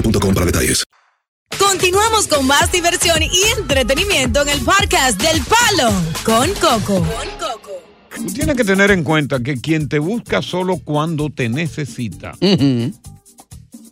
boostmobile.com 0.00 0.34
para 0.34 0.46
detalles. 0.46 0.84
Continuamos 1.58 2.26
con 2.28 2.46
más 2.46 2.70
diversión 2.70 3.22
y 3.22 3.58
entretenimiento 3.58 4.42
en 4.42 4.48
el 4.50 4.60
podcast 4.60 5.20
del 5.20 5.42
Palo 5.42 5.92
con 6.24 6.50
Coco. 6.54 7.06
Tú 8.14 8.26
tienes 8.26 8.56
que 8.56 8.64
tener 8.64 8.90
en 8.90 9.02
cuenta 9.02 9.40
que 9.40 9.60
quien 9.60 9.88
te 9.88 9.98
busca 9.98 10.42
solo 10.42 10.78
cuando 10.78 11.30
te 11.30 11.48
necesita 11.48 12.34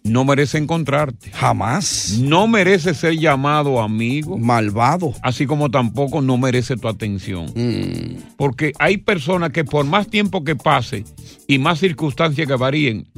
no 0.07 0.25
merece 0.25 0.59
encontrarte. 0.59 1.31
Jamás. 1.33 2.19
No 2.21 2.47
merece 2.47 2.95
ser 2.95 3.19
llamado 3.19 3.81
amigo. 3.81 4.39
Malvado. 4.39 5.13
Así 5.23 5.47
como 5.47 5.71
tampoco 5.71 6.23
no 6.23 6.39
merece 6.39 6.77
tu 6.77 6.89
atención. 6.89 7.47
Mm. 7.55 8.35
Porque 8.37 8.73
hay 8.79 8.99
personas 8.99 9.51
que 9.51 9.65
por 9.65 9.85
más 9.85 10.09
tiempo 10.09 10.45
que 10.45 10.57
pase 10.57 11.05
y 11.47 11.59
más 11.59 11.81
circunstancias 11.81 12.47
que 12.47 12.55
varíen, 12.55 13.09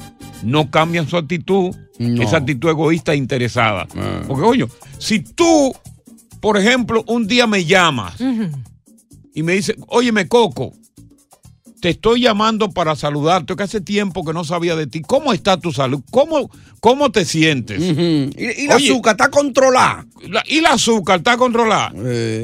no 0.43 0.71
cambian 0.71 1.09
su 1.09 1.17
actitud, 1.17 1.75
No. 1.99 2.23
esa 2.23 2.37
actitud 2.39 2.69
egoísta 2.71 3.13
e 3.13 3.17
interesada. 3.17 3.87
Ah. 3.97 4.23
Porque, 4.27 4.45
oye, 4.45 4.67
si 4.99 5.21
tú, 5.21 5.75
por 6.41 6.57
ejemplo, 6.57 7.03
un 7.09 7.27
día 7.27 7.47
me 7.47 7.65
llamas 7.65 8.15
y 9.35 9.43
me 9.43 9.55
dices, 9.55 9.77
óyeme, 9.89 10.29
Coco, 10.29 10.73
te 11.81 11.91
estoy 11.91 12.23
llamando 12.23 12.71
para 12.71 12.97
saludarte, 12.97 13.55
que 13.57 13.63
hace 13.63 13.81
tiempo 13.81 14.25
que 14.25 14.33
no 14.33 14.45
sabía 14.45 14.75
de 14.77 14.87
ti. 14.87 15.01
¿Cómo 15.03 15.33
está 15.33 15.57
tu 15.59 15.73
salud? 15.73 16.01
¿Cómo, 16.11 16.51
cómo 16.81 17.11
te 17.13 17.25
sientes? 17.25 17.81
Y, 17.81 18.63
y 18.65 18.67
la 18.67 18.77
Oye, 18.77 18.91
azúcar 18.91 19.13
está 19.15 19.29
controlada. 19.31 20.05
la- 20.29 20.43
y 20.47 20.61
la 20.61 20.71
azúcar 20.71 21.19
está 21.19 21.37
controlada. 21.37 21.93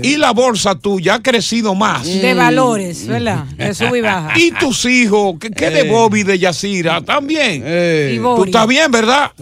Y 0.02 0.16
la 0.18 0.30
bolsa 0.32 0.76
tuya 0.76 1.14
ha 1.14 1.22
crecido 1.22 1.74
más. 1.74 2.06
De 2.06 2.32
valores, 2.34 3.06
¿verdad? 3.08 3.44
De 3.56 3.74
sube 3.74 3.98
y 3.98 4.00
baja. 4.02 4.38
Y 4.38 4.52
tus 4.52 4.84
hijos, 4.84 5.34
¿qué, 5.40 5.50
qué 5.50 5.70
de 5.70 5.80
Eh. 5.80 5.90
Bobby 5.90 6.22
de 6.22 6.38
Yacira? 6.38 7.00
También. 7.02 7.64
Y 8.14 8.18
Tú 8.18 8.44
estás 8.44 8.66
bien, 8.68 8.90
¿verdad? 8.92 9.32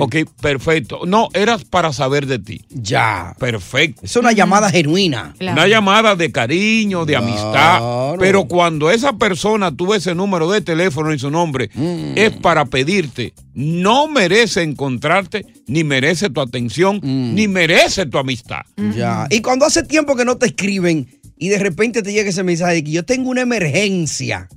Ok, 0.00 0.16
perfecto. 0.40 1.00
No, 1.04 1.28
eras 1.34 1.64
para 1.64 1.92
saber 1.92 2.26
de 2.26 2.38
ti. 2.38 2.62
Ya. 2.70 3.34
Perfecto. 3.40 4.02
Es 4.04 4.14
una 4.16 4.30
llamada 4.32 4.70
genuina. 4.70 5.34
Una 5.40 5.66
llamada 5.66 6.14
de 6.14 6.30
cariño, 6.30 7.04
de 7.04 7.16
amistad. 7.16 8.14
Pero 8.20 8.44
cuando 8.44 8.88
esa 8.90 9.12
persona 9.14 9.31
tuvo 9.76 9.94
ese 9.94 10.14
número 10.14 10.50
de 10.50 10.60
teléfono 10.60 11.12
y 11.12 11.18
su 11.18 11.30
nombre, 11.30 11.70
Mm. 11.74 12.12
es 12.16 12.30
para 12.32 12.64
pedirte, 12.66 13.32
no 13.54 14.08
merece 14.08 14.62
encontrarte, 14.62 15.44
ni 15.66 15.84
merece 15.84 16.30
tu 16.30 16.40
atención, 16.40 16.96
Mm. 17.02 17.34
ni 17.34 17.48
merece 17.48 18.06
tu 18.06 18.18
amistad. 18.18 18.62
Ya. 18.96 19.26
Y 19.30 19.40
cuando 19.40 19.66
hace 19.66 19.82
tiempo 19.82 20.14
que 20.16 20.24
no 20.24 20.36
te 20.36 20.46
escriben 20.46 21.06
y 21.36 21.48
de 21.48 21.58
repente 21.58 22.02
te 22.02 22.12
llega 22.12 22.30
ese 22.30 22.42
mensaje 22.42 22.74
de 22.74 22.84
que 22.84 22.90
yo 22.92 23.04
tengo 23.04 23.30
una 23.30 23.40
emergencia, 23.42 24.48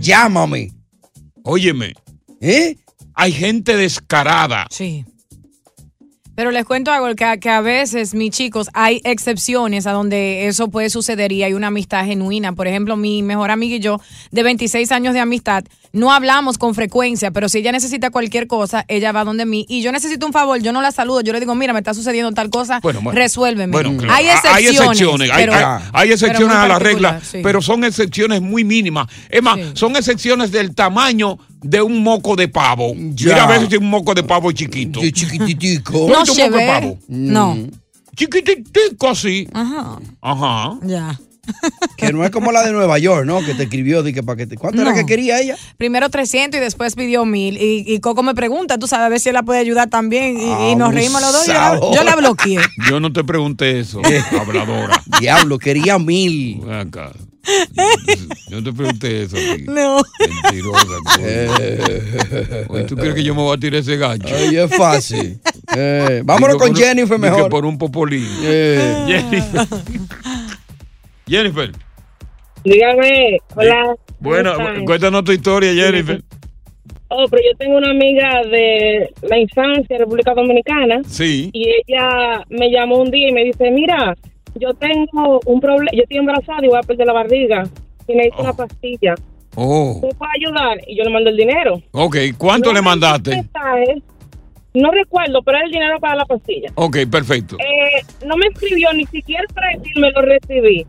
llámame. 0.00 0.72
Óyeme. 1.44 1.94
¿Eh? 2.40 2.76
Hay 3.14 3.32
gente 3.32 3.76
descarada. 3.76 4.66
Sí. 4.70 5.04
Pero 6.34 6.50
les 6.50 6.64
cuento 6.64 6.90
algo, 6.90 7.14
que, 7.14 7.38
que 7.40 7.50
a 7.50 7.60
veces, 7.60 8.14
mis 8.14 8.30
chicos, 8.30 8.68
hay 8.72 9.00
excepciones 9.04 9.86
a 9.86 9.92
donde 9.92 10.46
eso 10.46 10.68
puede 10.68 10.88
suceder 10.88 11.30
y 11.32 11.42
hay 11.42 11.52
una 11.52 11.66
amistad 11.66 12.04
genuina. 12.06 12.54
Por 12.54 12.66
ejemplo, 12.66 12.96
mi 12.96 13.22
mejor 13.22 13.50
amiga 13.50 13.76
y 13.76 13.80
yo, 13.80 14.00
de 14.30 14.42
26 14.42 14.92
años 14.92 15.14
de 15.14 15.20
amistad, 15.20 15.64
no 15.92 16.12
hablamos 16.12 16.58
con 16.58 16.74
frecuencia, 16.74 17.30
pero 17.30 17.48
si 17.48 17.58
ella 17.58 17.70
necesita 17.72 18.10
cualquier 18.10 18.46
cosa, 18.46 18.84
ella 18.88 19.12
va 19.12 19.24
donde 19.24 19.44
mí 19.46 19.66
y 19.68 19.82
yo 19.82 19.92
necesito 19.92 20.24
un 20.26 20.32
favor, 20.32 20.60
yo 20.62 20.72
no 20.72 20.80
la 20.82 20.90
saludo, 20.92 21.20
yo 21.20 21.32
le 21.32 21.40
digo, 21.40 21.54
mira, 21.54 21.72
me 21.72 21.80
está 21.80 21.92
sucediendo 21.94 22.32
tal 22.32 22.48
cosa, 22.50 22.80
Bueno, 22.82 23.00
bueno. 23.02 23.18
resuélveme. 23.18 23.72
Bueno, 23.72 23.96
claro, 23.98 24.12
hay 24.14 24.26
excepciones. 24.28 24.56
Hay 24.56 24.66
excepciones, 24.66 25.30
hay, 25.30 25.36
pero- 25.44 25.54
hay- 25.54 25.62
hay 25.64 25.82
pero 25.92 26.12
excepciones 26.14 26.56
a 26.56 26.68
la 26.68 26.78
regla, 26.78 27.20
sí. 27.22 27.38
pero 27.42 27.60
son 27.62 27.84
excepciones 27.84 28.40
muy 28.40 28.64
mínimas. 28.64 29.06
Es 29.28 29.42
más, 29.42 29.58
son 29.74 29.94
excepciones 29.96 30.50
del 30.50 30.74
tamaño 30.74 31.38
de 31.62 31.80
un 31.82 32.02
moco 32.02 32.34
de 32.36 32.48
pavo. 32.48 32.94
Mira 32.94 33.44
a 33.44 33.46
ver 33.46 33.68
si 33.68 33.76
un 33.76 33.88
moco 33.90 34.14
de 34.14 34.22
pavo 34.22 34.50
chiquito. 34.52 35.00
chiquititico. 35.00 36.08
No 36.08 36.22
un 36.22 36.28
moco 36.28 36.56
de 36.58 36.66
pavo? 36.66 36.98
No. 37.08 37.56
Chiquititico 38.16 39.08
así. 39.08 39.48
Ajá. 39.52 39.98
Ajá. 40.20 40.78
Ya. 40.82 41.18
Que 41.96 42.12
no 42.12 42.24
es 42.24 42.30
como 42.30 42.52
la 42.52 42.62
de 42.64 42.72
Nueva 42.72 42.98
York, 42.98 43.26
¿no? 43.26 43.44
Que 43.44 43.54
te 43.54 43.64
escribió, 43.64 44.02
que 44.04 44.22
para 44.22 44.36
que 44.36 44.46
te... 44.46 44.56
¿Cuánto 44.56 44.82
era 44.82 44.94
que 44.94 45.04
quería 45.04 45.40
ella? 45.40 45.56
Primero 45.76 46.08
300 46.08 46.58
y 46.58 46.60
después 46.62 46.94
pidió 46.94 47.24
1000. 47.24 47.56
Y, 47.60 47.84
y 47.86 48.00
Coco 48.00 48.22
me 48.22 48.34
pregunta, 48.34 48.78
tú 48.78 48.86
sabes, 48.86 49.06
a 49.06 49.08
ver 49.08 49.20
si 49.20 49.28
él 49.28 49.34
la 49.34 49.42
puede 49.42 49.60
ayudar 49.60 49.88
también. 49.90 50.38
Y, 50.38 50.70
y 50.70 50.76
nos 50.76 50.94
reímos 50.94 51.20
los 51.20 51.32
dos. 51.32 51.46
Yo 51.46 51.52
la, 51.52 51.80
yo 51.94 52.04
la 52.04 52.16
bloqueé. 52.16 52.58
Yo 52.88 53.00
no 53.00 53.12
te 53.12 53.24
pregunté 53.24 53.80
eso, 53.80 54.00
habladora. 54.38 55.02
Diablo, 55.20 55.58
quería 55.58 55.98
mil. 55.98 56.60
Ven 56.60 56.74
acá. 56.74 57.12
Yo 58.48 58.60
no 58.60 58.62
te 58.62 58.72
pregunté 58.72 59.22
eso. 59.24 59.36
No. 59.66 60.00
Mentirosa. 60.18 60.86
coño. 61.04 62.66
Oye, 62.68 62.84
¿Tú 62.84 62.96
crees 62.96 63.14
que 63.14 63.24
yo 63.24 63.34
me 63.34 63.42
voy 63.42 63.56
a 63.56 63.60
tirar 63.60 63.80
ese 63.80 63.96
gancho? 63.96 64.28
Ay, 64.34 64.56
es 64.56 64.74
fácil. 64.76 65.40
Eh, 65.76 66.22
vámonos 66.24 66.56
con 66.56 66.74
Jennifer 66.74 67.18
di 67.18 67.24
que 67.24 67.30
mejor. 67.30 67.50
por 67.50 67.64
un 67.64 67.78
popolín. 67.78 68.26
Eh. 68.42 69.04
Jennifer. 69.06 69.66
Jennifer. 71.32 71.70
Dígame, 72.62 73.38
hola. 73.56 73.94
Bueno, 74.20 74.52
cuéntanos 74.84 75.24
tu 75.24 75.32
historia, 75.32 75.72
Jennifer. 75.72 76.20
Oh, 77.08 77.24
pero 77.30 77.42
yo 77.42 77.56
tengo 77.58 77.78
una 77.78 77.90
amiga 77.90 78.42
de 78.50 79.10
la 79.22 79.38
infancia, 79.38 79.96
República 79.98 80.34
Dominicana, 80.34 81.00
Sí. 81.06 81.48
y 81.54 81.68
ella 81.70 82.44
me 82.50 82.70
llamó 82.70 82.98
un 82.98 83.10
día 83.10 83.30
y 83.30 83.32
me 83.32 83.44
dice, 83.44 83.70
mira, 83.70 84.14
yo 84.56 84.74
tengo 84.74 85.40
un 85.46 85.58
problema, 85.60 85.90
yo 85.94 86.02
estoy 86.02 86.18
embarazada 86.18 86.58
y 86.64 86.68
voy 86.68 86.78
a 86.78 86.82
perder 86.86 87.06
la 87.06 87.12
barriga 87.14 87.64
y 88.06 88.14
necesito 88.14 88.42
una 88.42 88.52
pastilla. 88.52 89.14
Oh. 89.54 89.98
¿Tú 90.02 90.08
puedes 90.16 90.34
ayudar? 90.36 90.78
Y 90.86 90.96
yo 90.98 91.04
le 91.04 91.10
mando 91.10 91.30
el 91.30 91.36
dinero. 91.36 91.80
Ok, 91.92 92.16
¿cuánto 92.36 92.68
No 92.70 92.74
le 92.74 92.82
mandaste? 92.82 93.42
No 94.74 94.90
recuerdo, 94.90 95.42
pero 95.42 95.58
era 95.58 95.66
el 95.66 95.72
dinero 95.72 95.98
para 96.00 96.16
la 96.16 96.24
pastilla. 96.26 96.70
Ok, 96.76 96.98
perfecto. 97.10 97.56
Eh, 97.58 98.02
no 98.26 98.36
me 98.36 98.46
escribió 98.46 98.90
ni 98.94 99.04
siquiera 99.06 99.44
para 99.54 99.76
decirme 99.76 100.10
lo 100.12 100.22
recibí. 100.22 100.86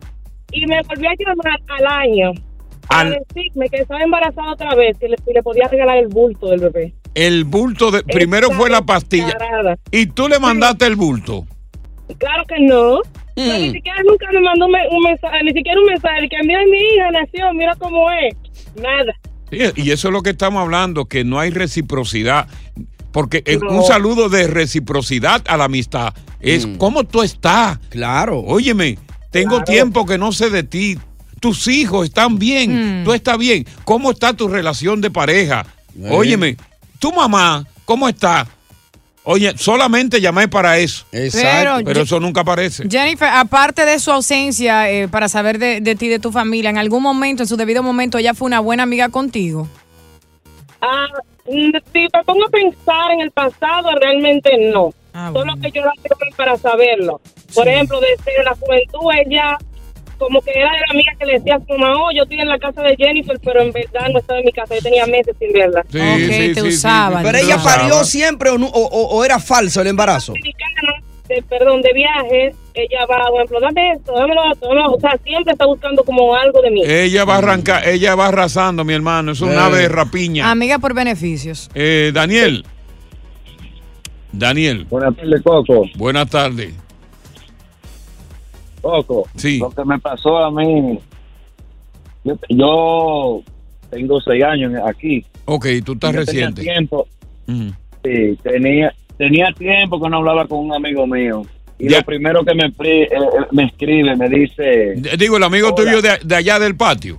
Y 0.54 0.66
me 0.66 0.80
volvió 0.82 1.10
a 1.10 1.14
llamar 1.18 1.60
al 1.78 1.86
año 1.86 2.32
para 2.88 3.00
Al- 3.00 3.18
decirme 3.34 3.68
que 3.68 3.78
estaba 3.78 4.02
embarazada 4.02 4.52
otra 4.52 4.74
vez 4.74 4.96
y 5.00 5.08
le, 5.08 5.16
y 5.26 5.32
le 5.32 5.42
podía 5.42 5.66
regalar 5.68 5.96
el 5.98 6.08
bulto 6.08 6.48
del 6.48 6.60
bebé. 6.60 6.94
El 7.14 7.44
bulto 7.44 7.90
de. 7.90 8.02
Primero 8.02 8.50
fue 8.50 8.68
la 8.70 8.82
pastilla. 8.82 9.34
Y 9.90 10.06
tú 10.06 10.28
le 10.28 10.38
mandaste 10.38 10.86
el 10.86 10.96
bulto. 10.96 11.46
Claro 12.18 12.44
que 12.46 12.60
no. 12.60 12.98
Mm. 13.36 13.48
ni 13.62 13.72
siquiera 13.72 13.98
nunca 14.06 14.26
me 14.32 14.40
mandó 14.40 14.66
un, 14.66 14.72
me- 14.72 14.88
un 14.90 15.02
mensaje, 15.02 15.42
ni 15.42 15.50
siquiera 15.52 15.80
un 15.80 15.86
mensaje 15.86 16.28
que 16.28 16.36
mira 16.46 16.60
mi 16.70 16.78
hija 16.78 17.10
nació, 17.10 17.52
mira 17.54 17.74
cómo 17.78 18.08
es. 18.12 18.34
Nada. 18.80 19.12
Sí, 19.50 19.58
y 19.82 19.90
eso 19.90 20.08
es 20.08 20.12
lo 20.12 20.22
que 20.22 20.30
estamos 20.30 20.62
hablando, 20.62 21.06
que 21.06 21.24
no 21.24 21.40
hay 21.40 21.50
reciprocidad. 21.50 22.46
Porque 23.12 23.42
en 23.46 23.60
No. 23.60 23.70
un 23.78 23.84
saludo 23.84 24.28
de 24.28 24.46
reciprocidad 24.48 25.42
a 25.46 25.56
la 25.56 25.64
amistad 25.64 26.12
es 26.40 26.66
cómo 26.78 27.04
tú 27.04 27.22
estás. 27.22 27.78
Claro. 27.90 28.40
Óyeme, 28.40 28.98
tengo 29.34 29.62
tiempo 29.64 30.06
que 30.06 30.16
no 30.16 30.32
sé 30.32 30.48
de 30.50 30.62
ti. 30.62 30.98
Tus 31.40 31.68
hijos 31.68 32.06
están 32.06 32.38
bien, 32.38 33.02
Mm. 33.02 33.04
tú 33.04 33.12
estás 33.12 33.36
bien. 33.36 33.66
¿Cómo 33.84 34.12
está 34.12 34.32
tu 34.32 34.48
relación 34.48 35.00
de 35.00 35.10
pareja? 35.10 35.66
Óyeme, 36.10 36.56
tu 36.98 37.12
mamá, 37.12 37.66
¿cómo 37.84 38.08
está? 38.08 38.46
Oye, 39.24 39.52
solamente 39.56 40.20
llamé 40.20 40.48
para 40.48 40.78
eso. 40.78 41.04
Exacto. 41.12 41.82
Pero 41.84 42.02
eso 42.02 42.20
nunca 42.20 42.42
aparece. 42.42 42.84
Jennifer, 42.88 43.28
aparte 43.28 43.84
de 43.86 43.98
su 43.98 44.10
ausencia 44.10 44.90
eh, 44.90 45.08
para 45.08 45.28
saber 45.28 45.58
de, 45.58 45.80
de 45.80 45.94
ti, 45.94 46.08
de 46.08 46.18
tu 46.18 46.30
familia, 46.30 46.70
en 46.70 46.78
algún 46.78 47.02
momento, 47.02 47.42
en 47.42 47.48
su 47.48 47.56
debido 47.56 47.82
momento, 47.82 48.18
ella 48.18 48.34
fue 48.34 48.46
una 48.46 48.60
buena 48.60 48.82
amiga 48.82 49.08
contigo. 49.08 49.66
Ah, 50.80 51.06
mm, 51.46 51.70
si 51.92 52.00
me 52.12 52.24
pongo 52.24 52.44
a 52.46 52.50
pensar 52.50 53.10
en 53.12 53.20
el 53.22 53.30
pasado, 53.30 53.88
realmente 54.00 54.50
no. 54.72 54.92
Ah, 55.14 55.30
Solo 55.32 55.54
que 55.60 55.70
yo 55.70 55.82
la 55.82 55.92
tengo 56.02 56.36
para 56.36 56.56
saberlo. 56.58 57.20
Por 57.54 57.68
ejemplo, 57.68 58.00
desde 58.00 58.44
la 58.44 58.54
juventud, 58.54 59.10
ella 59.26 59.58
como 60.18 60.40
que 60.42 60.52
era 60.52 60.70
de 60.72 60.78
la 60.78 60.86
amiga 60.90 61.12
que 61.18 61.26
le 61.26 61.32
decía 61.34 61.56
a 61.56 61.58
su 61.60 61.66
mamá, 61.76 61.92
oh, 61.96 62.08
yo 62.14 62.22
estoy 62.22 62.38
en 62.40 62.48
la 62.48 62.58
casa 62.58 62.82
de 62.82 62.94
Jennifer, 62.96 63.38
pero 63.44 63.60
en 63.62 63.72
verdad 63.72 64.08
no 64.12 64.20
estaba 64.20 64.38
en 64.38 64.44
mi 64.46 64.52
casa. 64.52 64.74
Yo 64.76 64.80
tenía 64.82 65.06
meses 65.06 65.34
sin 65.38 65.52
verla. 65.52 65.84
Sí, 65.90 65.98
sí, 65.98 66.54
sí, 66.54 66.72
sí, 66.72 66.88
Pero 67.22 67.38
ella 67.38 67.58
parió 67.62 68.04
siempre 68.04 68.50
o, 68.50 68.58
no- 68.58 68.68
o- 68.68 69.24
era 69.24 69.38
falso 69.40 69.80
el 69.80 69.88
embarazo. 69.88 70.32
De- 71.28 71.42
perdón, 71.48 71.80
de 71.82 71.92
viajes, 71.94 72.54
ella 72.74 73.06
va, 73.06 73.26
por 73.28 73.36
ejemplo, 73.36 73.58
dame 73.60 73.92
esto, 73.92 74.12
dame 74.12 74.34
lo 74.34 74.42
otro, 74.52 74.68
dámelo. 74.68 74.92
o 74.92 75.00
sea, 75.00 75.18
siempre 75.24 75.52
está 75.52 75.64
buscando 75.66 76.04
como 76.04 76.34
algo 76.36 76.60
de 76.60 76.70
mí. 76.70 76.82
Ella 76.86 77.24
va 77.24 77.36
a 77.36 77.38
arrancar, 77.38 77.88
ella 77.88 78.14
va 78.14 78.28
arrasando, 78.28 78.84
mi 78.84 78.92
hermano. 78.92 79.32
Es 79.32 79.40
un 79.40 79.52
Eh. 79.52 79.56
ave 79.58 79.78
de 79.78 79.88
rapiña. 79.88 80.50
Amiga 80.50 80.78
por 80.78 80.94
beneficios. 80.94 81.70
Eh, 81.74 82.10
Daniel. 82.14 82.64
Daniel. 84.32 84.84
Buenas 84.90 85.16
tardes, 85.16 85.42
Coco. 85.42 85.84
Buenas 85.96 86.28
tardes. 86.28 86.74
Coco. 88.84 89.26
Sí. 89.36 89.58
Lo 89.58 89.70
que 89.70 89.84
me 89.84 89.98
pasó 89.98 90.36
a 90.38 90.50
mí. 90.50 90.98
Yo, 92.22 92.34
yo 92.50 93.42
tengo 93.90 94.20
seis 94.20 94.44
años 94.44 94.72
aquí. 94.86 95.24
Ok, 95.46 95.66
tú 95.84 95.92
estás 95.94 96.12
Yo 96.14 96.24
tenía 96.24 96.46
reciente. 96.50 96.62
tiempo. 96.62 97.08
Sí, 97.46 98.38
tenía, 98.42 98.94
tenía 99.16 99.46
tiempo 99.56 100.00
que 100.00 100.08
no 100.10 100.18
hablaba 100.18 100.46
con 100.46 100.58
un 100.60 100.74
amigo 100.74 101.06
mío. 101.06 101.42
Y 101.78 101.88
Ya. 101.88 101.98
lo 101.98 102.04
primero 102.04 102.44
que 102.44 102.54
me, 102.54 102.66
eh, 102.66 103.08
eh, 103.10 103.18
me 103.50 103.64
escribe, 103.64 104.14
me 104.16 104.28
dice, 104.28 104.94
Digo, 105.18 105.38
el 105.38 105.42
amigo 105.42 105.68
Hola. 105.68 105.76
tuyo 105.76 106.02
de, 106.02 106.18
de 106.22 106.36
allá 106.36 106.58
del 106.58 106.76
patio. 106.76 107.18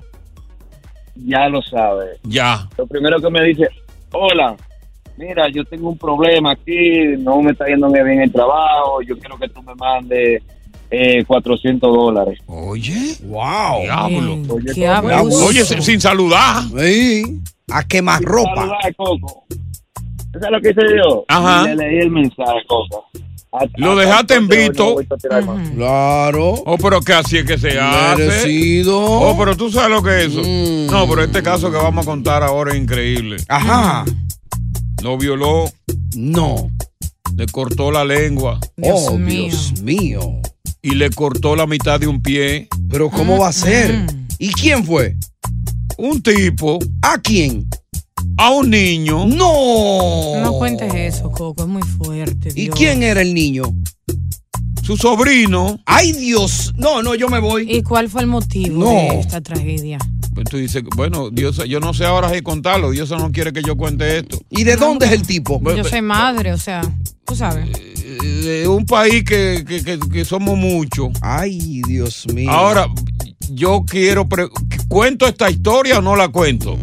ya 1.16 1.50
lo 1.50 1.62
sabe. 1.62 2.06
Ya. 2.24 2.68
Lo 2.78 2.86
primero 2.88 3.20
que 3.20 3.30
me 3.30 3.44
dice, 3.44 3.68
hola, 4.12 4.56
mira, 5.18 5.50
yo 5.50 5.64
tengo 5.66 5.90
un 5.90 5.98
problema 5.98 6.52
aquí, 6.54 7.16
no 7.20 7.42
me 7.42 7.52
está 7.52 7.66
yendo 7.68 7.90
bien 7.92 8.22
el 8.22 8.32
trabajo, 8.32 9.02
yo 9.02 9.18
quiero 9.20 9.38
que 9.38 9.50
tú 9.50 9.62
me 9.64 9.76
mandes 9.76 10.42
eh, 10.92 11.24
400 11.26 11.94
dólares. 11.94 12.40
Oye. 12.48 13.16
Wow. 13.24 13.82
Diablo. 13.84 14.42
Oye, 14.50 14.74
qué 14.74 14.88
abuso. 14.88 15.46
Oye, 15.46 15.66
sin, 15.66 15.82
sin 15.82 16.02
saludar. 16.02 16.64
Sí. 16.80 17.40
A 17.72 17.84
quemar 17.84 18.22
ropa. 18.22 18.56
Saludar, 18.56 18.96
Coco. 18.96 19.44
¿Sabes 20.34 20.52
lo 20.52 20.62
que 20.62 20.70
hice 20.72 20.82
yo? 20.98 21.26
Ajá. 21.28 21.64
Le 21.64 21.76
leí 21.76 22.00
el 22.00 22.12
mensaje, 22.12 22.60
Coco. 22.68 23.06
A- 23.54 23.66
Lo 23.78 23.96
dejaste 23.96 24.36
en 24.36 24.48
visto. 24.50 24.98
no. 25.46 25.76
Claro. 25.76 26.50
Oh, 26.66 26.78
pero 26.78 27.00
que 27.00 27.14
así 27.14 27.38
es 27.38 27.46
que 27.46 27.58
se 27.58 27.80
hace. 27.80 28.28
Merecido. 28.28 29.02
Oh, 29.02 29.38
pero 29.38 29.56
tú 29.56 29.72
sabes 29.72 29.90
lo 29.92 30.04
que 30.04 30.24
es 30.24 30.26
eso. 30.34 30.42
No, 30.92 31.08
pero 31.08 31.24
este 31.24 31.42
caso 31.42 31.72
que 31.72 31.78
vamos 31.78 32.06
a 32.06 32.10
contar 32.10 32.44
ahora 32.44 32.74
es 32.74 32.78
increíble. 32.80 33.38
Ajá. 33.48 34.04
Lo 35.02 35.18
violó. 35.18 35.70
No. 36.18 36.70
Le 37.38 37.46
cortó 37.48 37.92
la 37.92 38.04
lengua. 38.04 38.60
oh, 38.84 39.18
Dios 39.18 39.82
mío. 39.82 40.20
Y 40.86 40.92
le 40.94 41.10
cortó 41.10 41.56
la 41.56 41.66
mitad 41.66 42.00
de 42.00 42.06
un 42.06 42.22
pie. 42.22 42.68
Pero 42.92 43.10
¿cómo 43.10 43.40
va 43.40 43.48
a 43.48 43.54
ser? 43.54 44.06
¿Y 44.38 44.52
quién 44.54 44.86
fue? 44.86 45.16
Un 45.98 46.22
tipo. 46.22 46.78
¿A 47.02 47.18
quién? 47.18 47.68
A 48.38 48.52
un 48.52 48.70
niño. 48.70 49.26
No. 49.26 50.40
No 50.44 50.54
cuentes 50.54 50.94
eso, 50.94 51.32
Coco, 51.32 51.64
es 51.64 51.68
muy 51.68 51.82
fuerte. 51.82 52.50
¿Y 52.56 52.66
Dios. 52.66 52.76
quién 52.78 53.02
era 53.02 53.22
el 53.22 53.34
niño? 53.34 53.64
Su 54.84 54.96
sobrino. 54.96 55.80
Ay, 55.88 56.12
Dios. 56.12 56.72
No, 56.78 57.02
no, 57.02 57.16
yo 57.16 57.30
me 57.30 57.40
voy. 57.40 57.66
¿Y 57.68 57.82
cuál 57.82 58.08
fue 58.08 58.22
el 58.22 58.28
motivo 58.28 58.84
No. 58.84 58.92
de 58.92 59.20
esta 59.22 59.42
tragedia? 59.42 59.98
Pues 60.36 60.46
tú 60.48 60.58
dices, 60.58 60.84
bueno, 60.96 61.32
Dios, 61.32 61.58
yo 61.68 61.80
no 61.80 61.96
sé 61.96 62.06
ahora 62.06 62.32
si 62.32 62.44
contarlo. 62.44 62.92
Dios 62.92 63.10
no 63.10 63.32
quiere 63.32 63.52
que 63.54 63.64
yo 63.64 63.76
cuente 63.76 64.20
esto. 64.20 64.38
¿Y 64.52 64.66
de 64.66 64.76
dónde 64.76 65.08
es 65.08 65.14
el 65.14 65.24
tipo? 65.24 65.60
Yo 65.76 65.84
soy 65.84 66.04
madre, 66.04 66.54
o 66.54 66.60
sea, 66.60 66.82
tú 67.26 67.36
sabes. 67.36 67.70
De 68.46 68.68
un 68.68 68.86
país 68.86 69.24
que, 69.24 69.66
que- 69.68 69.84
que- 69.84 69.98
que 70.00 70.24
somos 70.24 70.56
muchos. 70.56 71.10
Ay, 71.22 71.82
Dios 71.88 72.28
mío. 72.32 72.52
Ahora, 72.52 72.88
yo 73.50 73.84
quiero. 73.90 74.28
¿Cuento 74.88 75.26
esta 75.26 75.50
historia 75.50 75.98
o 75.98 76.02
no 76.04 76.16
la 76.16 76.28
cuento? 76.28 76.78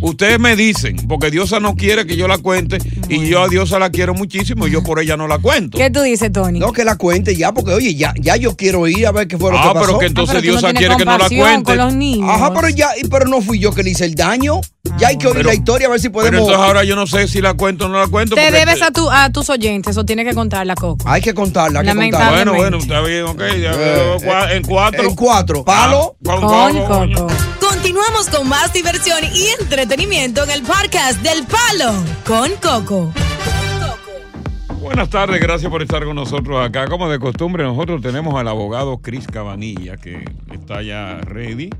Ustedes 0.00 0.38
me 0.40 0.56
dicen, 0.56 0.96
porque 1.08 1.30
Diosa 1.30 1.60
no 1.60 1.74
quiere 1.76 2.06
que 2.06 2.16
yo 2.16 2.26
la 2.26 2.38
cuente 2.38 2.78
y 3.08 3.28
yo 3.28 3.42
a 3.42 3.48
Diosa 3.48 3.78
la 3.78 3.90
quiero 3.90 4.14
muchísimo 4.14 4.66
y 4.66 4.70
yo 4.70 4.82
por 4.82 5.00
ella 5.00 5.16
no 5.16 5.28
la 5.28 5.38
cuento. 5.38 5.76
¿Qué 5.78 5.90
tú 5.90 6.00
dices, 6.02 6.32
Tony? 6.32 6.58
No, 6.58 6.72
que 6.72 6.84
la 6.84 6.96
cuente 6.96 7.36
ya, 7.36 7.52
porque 7.52 7.72
oye, 7.72 7.94
ya, 7.94 8.14
ya 8.18 8.36
yo 8.36 8.56
quiero 8.56 8.86
ir 8.88 9.06
a 9.06 9.12
ver 9.12 9.28
qué 9.28 9.36
fue 9.38 9.50
lo 9.50 9.58
Ah, 9.58 9.62
que 9.62 9.74
pasó. 9.74 9.86
pero 9.86 9.98
que 9.98 10.06
entonces 10.06 10.36
Ah, 10.36 10.40
pero 10.40 10.40
tú 10.40 10.54
no 10.54 10.60
Diosa 10.60 10.78
quiere 10.78 10.96
que 10.96 11.04
no 11.04 11.18
la 11.18 11.28
cuente. 11.28 11.64
con 11.64 11.76
los 11.76 11.94
niños. 11.94 12.30
Ajá, 12.30 12.52
pero 12.54 12.68
ya, 12.70 12.88
pero 13.10 13.26
no 13.26 13.40
fui 13.42 13.58
yo 13.58 13.72
que 13.72 13.82
le 13.82 13.90
hice 13.90 14.04
el 14.06 14.14
daño. 14.14 14.60
ya 14.98 15.08
hay 15.08 15.18
que 15.18 15.26
oír 15.26 15.36
Pero- 15.36 15.48
la 15.50 15.54
historia 15.54 15.86
a 15.86 15.90
ver 15.90 16.00
si 16.00 16.08
Pero 16.08 16.14
podemos. 16.14 16.40
entonces 16.40 16.56
ahora 16.66 16.82
yo 16.84 16.96
no 16.96 17.06
sé 17.06 17.28
si 17.28 17.40
la 17.42 17.52
cuento 17.54 17.84
o 17.84 17.88
no 17.88 18.00
la 18.00 18.06
cuento. 18.08 18.34
Te 18.34 18.50
debes 18.50 18.74
este- 18.74 18.84
a, 18.86 18.90
tu, 18.90 19.10
a 19.10 19.30
tus 19.30 19.48
oyentes 19.50 19.96
o 19.98 20.04
tienes 20.06 20.26
que 20.26 20.34
contarla, 20.34 20.74
Coco. 20.74 21.06
Hay 21.08 21.20
que 21.20 21.34
contarla, 21.34 21.80
hay 21.80 21.86
que 21.86 21.94
contarla. 21.94 22.30
Bueno, 22.30 22.54
bueno, 22.54 22.76
está 22.78 23.00
bien, 23.02 23.24
ok. 23.24 23.38
ya, 23.60 23.72
Eh, 23.76 24.16
en 24.56 24.62
cuatro. 24.64 25.02
En 25.04 25.14
cuatro. 25.14 25.64
Palo. 25.64 26.16
Ah, 26.26 26.36
con- 26.36 26.40
Con 26.40 26.86
con- 26.86 27.12
Coco. 27.12 27.32
Continuamos 27.82 28.28
con 28.28 28.46
más 28.46 28.74
diversión 28.74 29.20
y 29.34 29.46
entretenimiento 29.58 30.44
en 30.44 30.50
el 30.50 30.62
podcast 30.62 31.18
del 31.22 31.46
Palo 31.46 31.94
con 32.26 32.50
Coco. 32.60 33.10
Buenas 34.82 35.08
tardes, 35.08 35.40
gracias 35.40 35.70
por 35.70 35.80
estar 35.80 36.04
con 36.04 36.14
nosotros 36.14 36.62
acá. 36.62 36.86
Como 36.88 37.08
de 37.08 37.18
costumbre, 37.18 37.64
nosotros 37.64 38.02
tenemos 38.02 38.38
al 38.38 38.48
abogado 38.48 38.98
Cris 38.98 39.26
Cabanilla, 39.26 39.96
que 39.96 40.22
está 40.52 40.82
ya 40.82 41.22
ready 41.22 41.70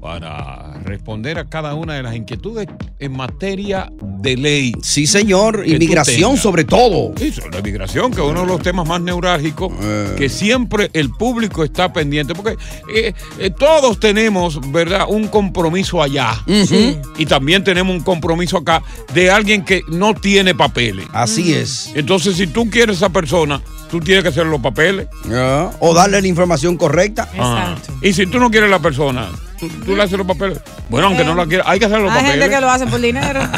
para 0.00 0.78
responder 0.84 1.38
a 1.38 1.44
cada 1.44 1.74
una 1.74 1.94
de 1.94 2.02
las 2.02 2.14
inquietudes 2.16 2.66
en 2.98 3.12
materia 3.12 3.92
de 4.00 4.36
ley. 4.36 4.72
Sí, 4.82 5.06
señor. 5.06 5.62
Inmigración 5.66 6.36
sobre 6.36 6.64
todo. 6.64 7.12
Sí, 7.16 7.30
sobre 7.32 7.50
la 7.50 7.58
inmigración, 7.58 8.10
que 8.10 8.20
es 8.20 8.26
uno 8.26 8.40
de 8.40 8.46
los 8.46 8.62
temas 8.62 8.86
más 8.88 9.00
neurálgicos, 9.00 9.72
Eh. 9.82 10.14
que 10.16 10.28
siempre 10.28 10.90
el 10.94 11.10
público 11.10 11.64
está 11.64 11.92
pendiente, 11.92 12.34
porque 12.34 12.56
eh, 12.94 13.12
eh, 13.38 13.50
todos 13.50 14.00
tenemos, 14.00 14.58
¿verdad?, 14.72 15.04
un 15.08 15.28
compromiso 15.28 16.02
allá. 16.02 16.32
Sí. 16.46 16.96
Y 17.18 17.26
también 17.26 17.62
tenemos 17.62 17.94
un 17.94 18.02
compromiso 18.02 18.56
acá 18.56 18.82
de 19.12 19.30
alguien 19.30 19.64
que 19.64 19.82
no 19.88 20.14
tiene 20.14 20.54
papeles. 20.54 21.06
Así 21.12 21.52
es. 21.52 21.90
Entonces, 21.94 22.36
si 22.36 22.46
tú 22.46 22.68
quieres 22.70 22.96
a 22.96 23.06
esa 23.06 23.08
persona, 23.10 23.60
tú 23.90 24.00
tienes 24.00 24.22
que 24.22 24.30
hacer 24.30 24.46
los 24.46 24.60
papeles. 24.60 25.08
Ah, 25.30 25.70
O 25.80 25.92
darle 25.94 26.20
la 26.22 26.26
información 26.28 26.76
correcta. 26.76 27.28
Ah. 27.38 27.74
Y 28.02 28.12
si 28.12 28.26
tú 28.26 28.38
no 28.38 28.50
quieres 28.50 28.70
la 28.70 28.78
persona, 28.78 29.28
tú, 29.60 29.68
tú 29.84 29.94
le 29.96 30.02
haces 30.02 30.18
los 30.18 30.26
papeles. 30.26 30.58
Bueno, 30.88 31.08
aunque 31.08 31.22
no 31.24 31.34
la 31.34 31.46
quieras, 31.46 31.66
hay 31.68 31.78
que 31.78 31.84
hacer 31.84 32.00
los 32.00 32.10
Hay 32.10 32.16
papeles. 32.18 32.40
gente 32.40 32.54
que 32.54 32.60
lo 32.60 32.70
hace 32.70 32.86
por 32.86 33.00
dinero. 33.00 33.40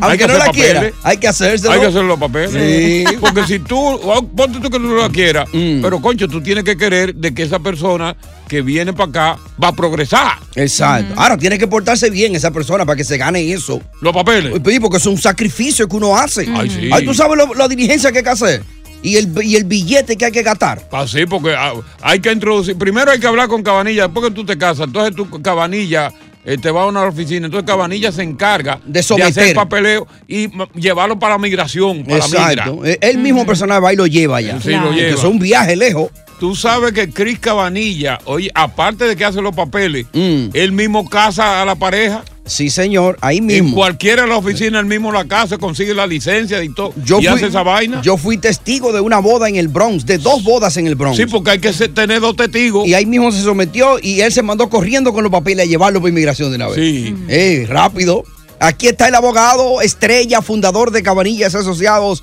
Aunque 0.00 0.18
que 0.18 0.26
no 0.26 0.38
la 0.38 0.48
quiera, 0.48 0.90
hay 1.02 1.18
que 1.18 1.28
hacérselo. 1.28 1.72
Hay 1.72 1.80
que 1.80 1.86
hacer 1.86 2.02
los 2.02 2.18
papeles. 2.18 2.50
Sí. 2.50 3.04
Porque 3.20 3.46
si 3.46 3.58
tú, 3.60 4.00
ponte 4.34 4.58
tú 4.58 4.62
que 4.70 4.78
tú 4.78 4.80
no 4.80 4.96
la 4.96 5.08
quieras, 5.10 5.48
Mm. 5.52 5.82
pero 5.82 6.00
concho, 6.00 6.26
tú 6.28 6.40
tienes 6.42 6.64
que 6.64 6.76
querer 6.76 7.14
de 7.14 7.32
que 7.34 7.42
esa 7.42 7.58
persona 7.58 8.16
que 8.48 8.62
viene 8.62 8.92
para 8.92 9.10
acá 9.10 9.38
va 9.62 9.68
a 9.68 9.72
progresar. 9.72 10.38
Exacto. 10.56 11.14
Ahora 11.16 11.36
tiene 11.36 11.58
que 11.58 11.68
portarse 11.68 12.10
bien 12.10 12.34
esa 12.34 12.50
persona 12.50 12.84
para 12.86 12.96
que 12.96 13.04
se 13.04 13.16
gane 13.18 13.52
eso. 13.52 13.80
Los 14.00 14.12
papeles. 14.14 14.54
Sí, 14.66 14.80
porque 14.80 14.96
es 14.96 15.06
un 15.06 15.18
sacrificio 15.18 15.86
que 15.86 15.96
uno 15.96 16.16
hace. 16.16 16.48
Ay, 16.54 16.70
sí. 16.70 16.90
Ay, 16.92 17.04
tú 17.04 17.14
sabes 17.14 17.36
lo- 17.36 17.54
la 17.54 17.68
diligencia 17.68 18.10
que 18.10 18.18
hay 18.18 18.24
que 18.24 18.30
hacer. 18.30 18.62
Y 19.02 19.16
el, 19.16 19.32
y 19.44 19.56
el 19.56 19.64
billete 19.64 20.16
que 20.16 20.26
hay 20.26 20.32
que 20.32 20.42
gastar. 20.42 20.88
Así, 20.92 21.26
porque 21.26 21.54
ah, 21.56 21.72
hay 22.00 22.20
que 22.20 22.30
introducir. 22.32 22.76
Primero 22.76 23.10
hay 23.10 23.18
que 23.20 23.26
hablar 23.26 23.48
con 23.48 23.62
Cabanilla, 23.62 24.04
después 24.04 24.26
que 24.28 24.34
tú 24.34 24.44
te 24.44 24.56
casas. 24.56 24.86
Entonces 24.86 25.14
tú, 25.16 25.28
Cabanilla, 25.42 26.12
eh, 26.44 26.56
te 26.58 26.70
va 26.70 26.82
a 26.82 26.86
una 26.86 27.02
oficina. 27.02 27.46
Entonces 27.46 27.66
Cabanilla 27.66 28.12
se 28.12 28.22
encarga 28.22 28.80
De 28.84 29.02
someter. 29.02 29.28
hacer 29.30 29.54
papeleo 29.56 30.06
y 30.28 30.48
llevarlo 30.78 31.18
para 31.18 31.34
la 31.34 31.38
migración, 31.38 32.04
para 32.04 32.18
la 32.18 32.24
Exacto. 32.26 32.76
migra. 32.76 32.90
Eh, 32.92 32.98
El 33.00 33.18
mismo 33.18 33.44
personal 33.44 33.82
va 33.82 33.92
y 33.92 33.96
lo 33.96 34.06
lleva 34.06 34.40
ya. 34.40 34.60
Sí, 34.60 34.70
lo 34.70 34.82
Porque 34.84 35.00
lleva. 35.00 35.14
es 35.18 35.24
un 35.24 35.38
viaje 35.38 35.74
lejos. 35.76 36.10
Tú 36.38 36.56
sabes 36.56 36.92
que 36.92 37.08
Cris 37.10 37.38
Cabanilla, 37.38 38.18
oye, 38.24 38.50
aparte 38.54 39.04
de 39.04 39.14
que 39.16 39.24
hace 39.24 39.40
los 39.40 39.54
papeles, 39.54 40.06
Mm. 40.12 40.48
él 40.54 40.72
mismo 40.72 41.08
casa 41.08 41.62
a 41.62 41.64
la 41.64 41.74
pareja. 41.76 42.24
Sí, 42.44 42.70
señor, 42.70 43.18
ahí 43.20 43.38
En 43.38 43.46
mismo. 43.46 43.76
cualquiera 43.76 44.22
de 44.22 44.28
la 44.28 44.36
oficina, 44.36 44.80
él 44.80 44.86
mismo 44.86 45.12
la 45.12 45.24
casa, 45.26 45.58
consigue 45.58 45.94
la 45.94 46.06
licencia 46.08 46.62
y 46.62 46.70
todo. 46.70 46.92
Yo 47.04 47.20
y 47.20 47.26
fui, 47.26 47.34
hace 47.36 47.46
esa 47.46 47.62
vaina. 47.62 48.02
yo 48.02 48.16
fui 48.16 48.36
testigo 48.36 48.92
de 48.92 49.00
una 49.00 49.18
boda 49.20 49.48
en 49.48 49.56
el 49.56 49.68
Bronx, 49.68 50.04
de 50.06 50.18
dos 50.18 50.42
bodas 50.42 50.76
en 50.76 50.88
el 50.88 50.96
Bronx. 50.96 51.16
Sí, 51.16 51.26
porque 51.26 51.52
hay 51.52 51.58
que 51.60 51.70
tener 51.72 52.20
dos 52.20 52.34
testigos. 52.34 52.86
Y 52.86 52.94
ahí 52.94 53.06
mismo 53.06 53.30
se 53.30 53.42
sometió 53.42 53.98
y 54.02 54.20
él 54.22 54.32
se 54.32 54.42
mandó 54.42 54.68
corriendo 54.68 55.12
con 55.12 55.22
los 55.22 55.30
papeles 55.30 55.66
a 55.66 55.68
llevarlo 55.68 56.00
por 56.00 56.08
inmigración 56.10 56.50
de 56.50 56.56
una 56.56 56.66
vez. 56.68 56.76
Sí. 56.76 57.14
Eh, 57.28 57.66
rápido. 57.68 58.24
Aquí 58.58 58.86
está 58.88 59.08
el 59.08 59.14
abogado, 59.14 59.80
estrella, 59.80 60.40
fundador 60.42 60.90
de 60.92 61.02
Cabanillas 61.02 61.54
Asociados, 61.54 62.22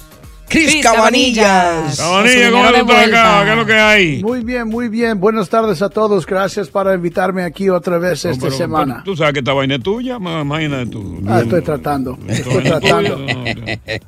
Cris 0.49 0.83
Cabanillas. 0.83 1.97
Cabanilla, 1.97 2.51
¿cómo 2.51 2.65
estás 2.69 3.07
acá? 3.07 3.43
¿Qué 3.45 3.51
es 3.51 3.55
lo 3.57 3.65
que 3.65 3.73
hay? 3.73 4.23
Muy 4.23 4.41
bien, 4.43 4.67
muy 4.67 4.87
bien. 4.89 5.19
Buenas 5.19 5.47
tardes 5.49 5.81
a 5.81 5.89
todos. 5.89 6.25
Gracias 6.25 6.67
por 6.69 6.91
invitarme 6.93 7.43
aquí 7.43 7.69
otra 7.69 7.97
vez 7.99 8.25
No, 8.25 8.31
esta 8.31 8.45
pero- 8.47 8.57
semana. 8.57 8.93
pero 8.95 9.03
Tú 9.03 9.15
sabes 9.15 9.33
que 9.33 9.39
esta 9.39 9.53
vaina 9.53 9.75
es 9.75 9.83
tuya, 9.83 10.17
ma- 10.19 10.41
imagínate 10.41 10.87
tú. 10.87 11.21
Ah, 11.27 11.41
estoy 11.41 11.61
tratando. 11.61 12.17
Estoy 12.27 12.63
tratando. 12.63 13.17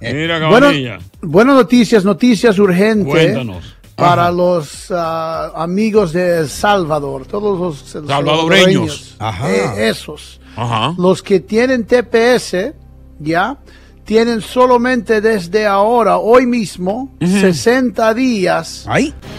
Mira, 0.01 0.39
Bueno, 0.49 0.60
Cabanilla. 0.67 0.99
buenas 1.21 1.56
noticias, 1.56 2.04
noticias 2.04 2.58
urgentes 2.58 3.08
Cuéntanos. 3.08 3.75
para 3.95 4.23
Ajá. 4.23 4.32
los 4.32 4.88
ah, 4.91 5.51
amigos 5.56 6.12
de 6.13 6.39
El 6.39 6.49
Salvador, 6.49 7.27
todos 7.27 7.60
los, 7.60 7.82
los 7.93 8.08
Salvadoreños. 8.12 9.15
salvadoreños. 9.19 9.77
Eh, 9.77 9.89
esos. 9.89 10.41
Ajá. 10.56 10.95
Los 10.97 11.21
que 11.21 11.39
tienen 11.39 11.86
TPS, 11.86 12.73
ya, 13.19 13.58
tienen 14.06 14.42
solamente 14.42 15.22
desde 15.22 15.66
ahora, 15.66 16.18
hoy 16.18 16.46
mismo, 16.46 17.12
60 17.20 18.14
días 18.14 18.86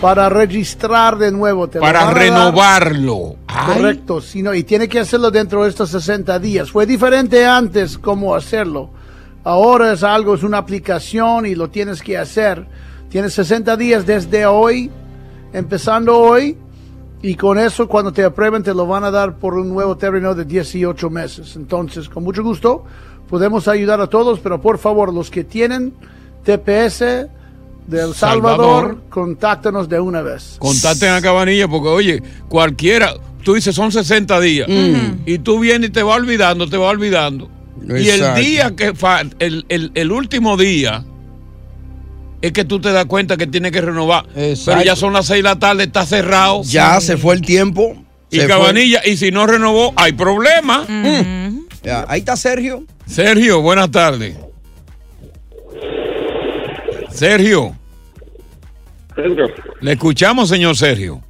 para 0.01 0.29
registrar 0.29 1.19
de 1.19 1.33
nuevo. 1.33 1.69
Te 1.69 1.81
Para 1.81 2.11
renovarlo. 2.11 3.37
Ay. 3.47 3.75
Correcto, 3.75 4.21
sí, 4.21 4.43
no, 4.43 4.55
y 4.55 4.63
tiene 4.63 4.89
que 4.89 5.01
hacerlo 5.01 5.31
dentro 5.31 5.65
de 5.65 5.71
estos 5.71 5.91
60 5.91 6.39
días. 6.39 6.71
Fue 6.71 6.87
diferente 6.87 7.45
antes 7.45 7.99
cómo 7.99 8.35
hacerlo. 8.35 8.91
Ahora 9.45 9.93
es 9.93 10.03
algo, 10.03 10.35
es 10.35 10.43
una 10.43 10.59
aplicación 10.59 11.47
y 11.47 11.55
lo 11.55 11.69
tienes 11.69 12.01
que 12.01 12.17
hacer. 12.17 12.67
Tienes 13.09 13.35
60 13.35 13.77
días 13.77 14.07
desde 14.07 14.47
hoy, 14.47 14.91
empezando 15.53 16.19
hoy, 16.19 16.57
y 17.23 17.35
con 17.37 17.59
eso 17.59 17.87
cuando 17.89 18.13
te 18.13 18.25
aprueben 18.25 18.63
te 18.63 18.75
lo 18.75 18.87
van 18.87 19.05
a 19.05 19.11
dar 19.11 19.37
por 19.39 19.55
un 19.55 19.69
nuevo 19.69 19.97
término 19.97 20.35
de 20.35 20.45
18 20.45 21.09
meses. 21.11 21.55
Entonces, 21.57 22.09
con 22.09 22.25
mucho 22.25 22.43
gusto, 22.43 22.85
podemos 23.29 23.69
ayudar 23.69 24.01
a 24.01 24.09
todos, 24.09 24.41
pero 24.41 24.61
por 24.61 24.79
favor, 24.79 25.13
los 25.15 25.31
que 25.31 25.45
tienen 25.45 25.93
TPS 26.45 27.29
del 27.87 28.15
Salvador, 28.15 28.15
Salvador. 28.15 29.03
contáctanos 29.11 29.89
de 29.89 30.01
una 30.01 30.23
vez. 30.23 30.57
Contacten 30.59 31.11
a 31.13 31.21
Cabanilla 31.23 31.69
porque, 31.69 31.89
oye, 31.89 32.23
cualquiera, 32.49 33.15
tú 33.45 33.55
dices 33.55 33.75
son 33.75 33.91
60 33.93 34.41
días 34.41 34.69
Mm. 34.69 35.23
y 35.27 35.39
tú 35.39 35.59
vienes 35.61 35.91
y 35.91 35.93
te 35.93 36.03
vas 36.03 36.17
olvidando, 36.17 36.69
te 36.69 36.77
vas 36.77 36.91
olvidando. 36.93 37.49
Y 37.89 38.09
el 38.09 38.21
Exacto. 38.21 38.41
día 38.41 38.77
que 38.77 38.95
fa- 38.95 39.23
el, 39.41 39.65
el- 39.69 39.91
el 39.95 40.13
último 40.13 40.57
día 40.57 41.05
es 42.43 42.53
que 42.53 42.65
tú 42.65 42.81
te 42.81 42.93
das 42.93 43.07
cuenta 43.07 43.37
que 43.37 43.47
tienes 43.47 43.73
que 43.73 43.81
renovar. 43.81 44.27
Pero 44.35 44.83
ya 44.83 44.95
son 44.97 45.13
las 45.15 45.27
6 45.27 45.39
de 45.39 45.43
la 45.49 45.59
tarde, 45.59 45.85
está 45.85 46.05
cerrado. 46.05 46.63
Ya 46.65 47.01
se 47.01 47.17
fue 47.17 47.35
el 47.35 47.41
tiempo. 47.43 47.97
Y 48.31 48.41
se 48.41 48.47
Cabanilla, 48.47 49.01
y 49.05 49.17
si 49.17 49.31
no 49.31 49.47
renovó, 49.47 49.93
hay 49.97 50.13
problema. 50.13 50.87
Ya, 51.83 52.05
ahí 52.09 52.21
está 52.21 52.37
Sergio. 52.37 52.85
Sergio, 53.07 53.61
buenas 53.61 53.91
tardes. 53.91 54.37
Sergio, 57.11 57.77
Edgar. 59.17 59.51
le 59.81 59.93
escuchamos, 59.93 60.49
señor 60.49 60.77
Sergio. 60.77 61.21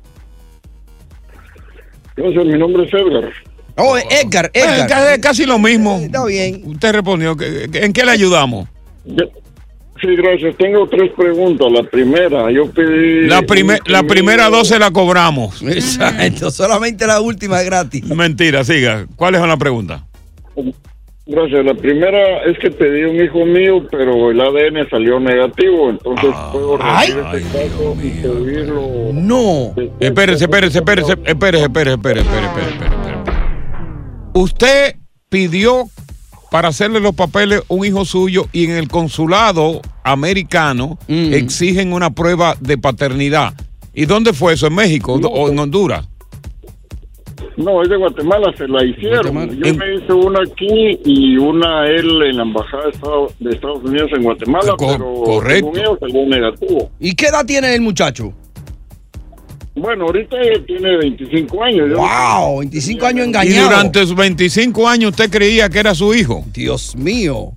Gracias, 2.16 2.44
mi 2.44 2.59
nombre 2.59 2.85
es 2.85 2.94
Edgar. 2.94 3.33
Oh, 3.77 3.96
Edgar, 3.96 4.51
Eh, 4.55 4.61
Edgar. 4.61 4.87
ca- 4.88 5.20
casi 5.20 5.44
lo 5.46 5.59
mismo. 5.59 5.98
Está 6.03 6.25
bien. 6.27 6.62
Usted 6.66 6.92
respondió. 6.92 7.37
¿En 7.40 7.92
qué 7.92 8.05
le 8.05 8.11
ayudamos? 8.12 8.68
Sí, 10.02 10.16
gracias. 10.16 10.56
Tengo 10.56 10.88
tres 10.88 11.12
preguntas. 11.12 11.70
La 11.70 11.84
primera, 11.84 12.50
yo 12.50 12.68
pedí. 12.68 13.28
La, 13.28 13.42
prime, 13.42 13.78
la 13.86 14.02
primera 14.02 14.48
dos 14.50 14.66
se 14.66 14.78
la 14.80 14.90
cobramos. 14.90 15.62
Exacto. 15.68 16.50
Solamente 16.50 17.06
la 17.06 17.20
última 17.20 17.60
es 17.60 17.66
gratis. 17.66 18.04
Mentira, 18.06 18.64
siga. 18.64 19.06
¿Cuáles 19.14 19.40
son 19.40 19.48
las 19.48 19.58
preguntas? 19.58 20.02
Gracias. 21.24 21.64
La 21.64 21.74
primera 21.74 22.42
es 22.46 22.58
que 22.58 22.72
pedí 22.72 23.04
un 23.04 23.24
hijo 23.24 23.46
mío, 23.46 23.86
pero 23.92 24.32
el 24.32 24.40
ADN 24.40 24.90
salió 24.90 25.20
negativo. 25.20 25.90
Entonces 25.90 26.30
ah. 26.34 26.50
puedo 26.52 26.78
recibir 26.78 27.24
ay, 27.24 27.38
este 27.38 27.58
ay, 27.58 27.68
caso 27.68 27.96
y 28.02 28.10
pedirlo. 28.10 29.12
No. 29.12 29.68
Este 29.76 30.06
espérese, 30.06 30.44
espérese, 30.44 30.78
espérese, 30.78 31.12
espérese, 31.12 31.64
espérese, 31.64 31.92
espérese, 31.92 32.24
espérese, 32.24 32.24
espérese. 32.24 32.92
Usted 34.34 34.96
pidió 35.28 35.84
para 36.52 36.68
hacerle 36.68 37.00
los 37.00 37.14
papeles 37.14 37.62
un 37.68 37.84
hijo 37.84 38.04
suyo 38.04 38.46
y 38.52 38.66
en 38.66 38.72
el 38.72 38.86
consulado 38.88 39.80
americano 40.04 40.98
Mm. 41.08 41.32
exigen 41.32 41.92
una 41.94 42.10
prueba 42.10 42.56
de 42.60 42.76
paternidad. 42.76 43.54
¿Y 43.94 44.04
dónde 44.04 44.34
fue 44.34 44.52
eso? 44.52 44.66
¿En 44.66 44.74
México 44.74 45.14
o 45.14 45.48
en 45.48 45.58
Honduras? 45.58 46.06
No, 47.56 47.82
es 47.82 47.88
de 47.88 47.96
Guatemala, 47.96 48.52
se 48.56 48.68
la 48.68 48.84
hicieron. 48.84 49.50
Yo 49.58 49.66
En- 49.66 49.78
me 49.78 49.94
hice 49.96 50.12
una 50.12 50.40
aquí 50.40 50.98
y 51.04 51.36
una 51.38 51.86
él 51.86 52.22
en 52.22 52.36
la 52.36 52.42
embajada 52.42 52.84
de 52.84 52.90
Estados, 52.90 53.32
de 53.40 53.50
Estados 53.50 53.82
Unidos 53.84 54.10
en 54.14 54.22
Guatemala, 54.22 54.74
Co- 54.76 54.86
pero 54.92 55.14
correcto. 55.24 55.70
según 55.74 55.78
ellos 55.78 56.28
negativo. 56.28 56.90
¿Y 57.00 57.14
qué 57.14 57.26
edad 57.26 57.44
tiene 57.46 57.74
el 57.74 57.80
muchacho? 57.80 58.32
Bueno, 59.74 60.04
ahorita 60.04 60.37
tiene 60.66 60.96
25 60.98 61.64
años. 61.64 61.88
Yo- 61.90 61.96
Wow, 61.98 62.58
25 62.61 63.06
años 63.06 63.24
Y 63.24 63.28
engañado. 63.28 63.68
durante 63.70 64.00
sus 64.06 64.14
25 64.14 64.87
años 64.88 65.11
usted 65.12 65.30
creía 65.30 65.68
que 65.70 65.78
era 65.78 65.94
su 65.94 66.14
hijo. 66.14 66.44
Dios 66.52 66.94
mío. 66.96 67.52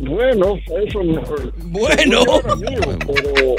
Bueno, 0.00 0.56
eso 0.84 1.02
no. 1.04 1.22
Bueno. 1.66 2.24
era 2.44 2.56
mío, 2.56 2.80
pero 3.06 3.54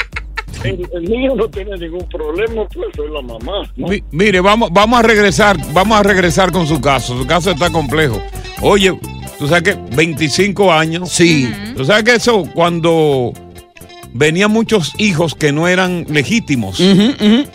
el, 0.65 0.87
el 0.93 1.03
niño 1.05 1.35
no 1.35 1.47
tiene 1.49 1.77
ningún 1.77 2.05
problema, 2.09 2.65
pues 2.73 2.87
soy 2.95 3.09
la 3.11 3.21
mamá. 3.21 3.71
¿no? 3.77 3.87
Mi- 3.87 4.03
mire, 4.11 4.41
vamos, 4.41 4.69
vamos 4.71 4.99
a 4.99 5.03
regresar, 5.03 5.57
vamos 5.73 5.97
a 5.97 6.03
regresar 6.03 6.51
con 6.51 6.67
su 6.67 6.81
caso. 6.81 7.17
Su 7.17 7.25
caso 7.25 7.51
está 7.51 7.69
complejo. 7.69 8.21
Oye, 8.61 8.97
tú 9.39 9.47
sabes 9.47 9.63
que 9.63 9.77
25 9.95 10.71
años. 10.73 11.09
Sí. 11.09 11.49
Tú 11.75 11.85
sabes 11.85 12.03
que 12.03 12.15
eso, 12.15 12.43
cuando 12.53 13.31
venían 14.13 14.51
muchos 14.51 14.93
hijos 14.97 15.35
que 15.35 15.51
no 15.51 15.67
eran 15.67 16.05
legítimos. 16.09 16.79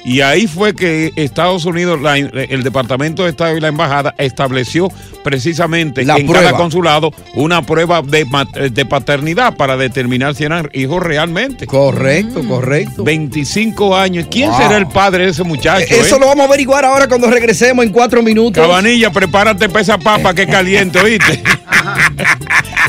Y 0.05 0.21
ahí 0.21 0.47
fue 0.47 0.75
que 0.75 1.13
Estados 1.17 1.65
Unidos, 1.65 2.01
la- 2.01 2.17
el 2.19 2.63
Departamento 2.63 3.25
de 3.25 3.31
Estado 3.31 3.57
y 3.57 3.61
la 3.61 3.69
Embajada 3.69 4.15
estableció 4.19 4.89
precisamente 5.23 6.05
La 6.05 6.17
en 6.17 6.27
prueba. 6.27 6.47
cada 6.47 6.57
consulado 6.59 7.13
una 7.35 7.63
prueba 7.63 8.03
de, 8.03 8.27
paternidad 8.89 9.57
para 9.57 9.77
determinar 9.77 10.35
si 10.35 10.45
eran 10.45 10.69
hijos 10.73 11.03
realmente. 11.03 11.67
Correcto, 11.67 12.43
correcto. 12.47 13.05
25 13.05 13.95
años. 13.97 14.27
¿Quién 14.31 14.51
Wow. 14.51 14.59
será 14.59 14.77
el 14.79 14.87
padre 14.89 15.25
de 15.25 15.31
ese 15.31 15.45
muchacho? 15.45 15.87
Eso 15.95 16.17
eh? 16.17 16.21
lo 16.21 16.27
vamos 16.27 16.45
a 16.45 16.49
averiguar 16.49 16.85
ahora 16.85 17.07
cuando 17.09 17.31
regresemos 17.31 17.85
en 17.85 17.93
cuatro 17.93 18.23
minutos. 18.23 18.61
Cabanilla, 18.63 19.11
prepárate 19.11 19.69
para 19.69 19.83
esa 19.83 19.99
papa 19.99 20.35
que 20.35 20.43
es 20.43 20.49
caliente, 20.51 20.99
¿oíste? 21.01 21.43